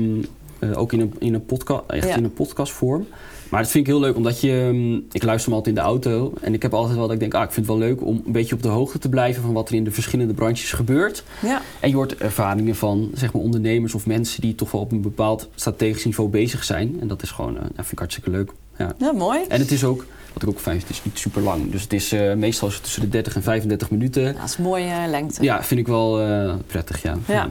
[0.58, 3.06] eh, ook in een, in, een podca echt in een podcastvorm.
[3.48, 4.50] Maar dat vind ik heel leuk, omdat je...
[4.50, 6.32] ehm, ik luister hem altijd in de auto.
[6.40, 8.22] En ik heb altijd wel dat ik denk, ah, ik vind het wel leuk om
[8.26, 11.24] een beetje op de hoogte te blijven van wat er in de verschillende branches gebeurt.
[11.42, 11.62] Ja.
[11.80, 15.00] En je hoort ervaringen van zeg maar, ondernemers of mensen die toch wel op een
[15.00, 16.96] bepaald strategisch niveau bezig zijn.
[17.00, 18.50] En dat is gewoon, dat vind ik hartstikke leuk.
[18.78, 18.94] Ja.
[18.98, 19.40] ja, mooi.
[19.48, 21.70] En het is ook, wat ik ook fijn vind, het is niet super lang.
[21.70, 24.34] Dus het is eh, meestal tussen de 30 en 35 minuten.
[24.34, 25.42] Dat is mooie lengte.
[25.42, 27.16] Ja, vind ik wel eh, prettig, ja.
[27.26, 27.50] Ja.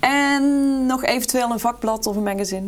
[0.00, 2.66] En nog eventueel een vakblad of een magazine?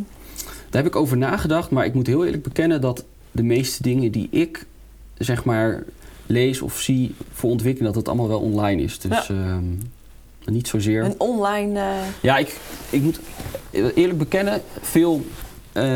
[0.71, 4.13] Daar heb ik over nagedacht, maar ik moet heel eerlijk bekennen dat de meeste dingen
[4.13, 4.67] die ik
[5.19, 5.83] zeg maar
[6.27, 8.99] lees of zie voor ontwikkeling, dat het allemaal wel online is.
[8.99, 9.65] Dus ehm,
[10.45, 11.05] niet zozeer.
[11.05, 11.79] Een online...
[11.81, 11.87] eh,
[12.21, 12.57] Ja, ik,
[12.91, 13.21] ik moet
[13.95, 15.25] eerlijk bekennen, veel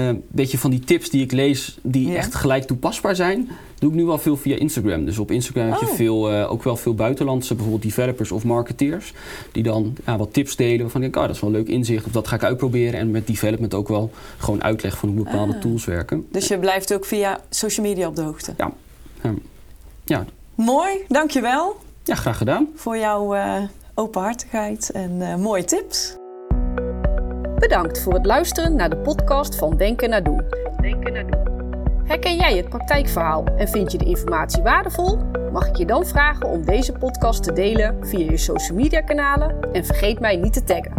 [0.09, 2.17] eh beetje van die tips die ik lees, die Ja.
[2.17, 5.05] echt gelijk toepasbaar zijn, doe ik nu wel veel via Instagram.
[5.05, 5.95] Dus op Instagram heb je Oh.
[5.95, 9.13] veel, eh, ook wel veel buitenlandse, bijvoorbeeld developers of marketeers,
[9.53, 11.69] die dan ja, wat tips delen waarvan ik denk, oh, dat is wel een leuk
[11.69, 13.01] inzicht, of dat ga ik uitproberen.
[13.01, 15.61] En met development ook wel gewoon uitleg van hoe bepaalde Ah.
[15.61, 16.27] tools werken.
[16.31, 18.55] dus je blijft ook via social media op de hoogte.
[18.57, 18.73] Ja.
[19.23, 19.35] Ja.
[20.05, 20.25] Ja.
[20.55, 22.69] Mooi, dankjewel Ja, graag gedaan.
[22.75, 23.63] voor jouw eh,
[23.95, 26.17] openhartigheid en mooie tips.
[27.63, 30.43] Bedankt voor het luisteren naar de podcast van Denken naar Doen.
[30.81, 31.41] Denken naar Doen.
[32.05, 35.19] Herken jij het praktijkverhaal en vind je de informatie waardevol?
[35.53, 39.73] Mag ik je dan vragen om deze podcast te delen via je social media kanalen
[39.73, 40.93] en vergeet mij niet te taggen.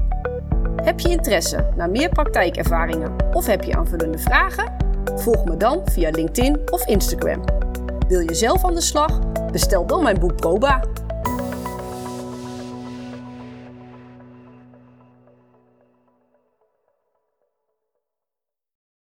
[0.84, 4.74] Heb je interesse naar meer praktijkervaringen of heb je aanvullende vragen?
[5.16, 7.43] Volg me dan via LinkedIn of Instagram.
[8.07, 9.20] Wil je zelf aan de slag?
[9.51, 10.84] Bestel dan mijn boek Proba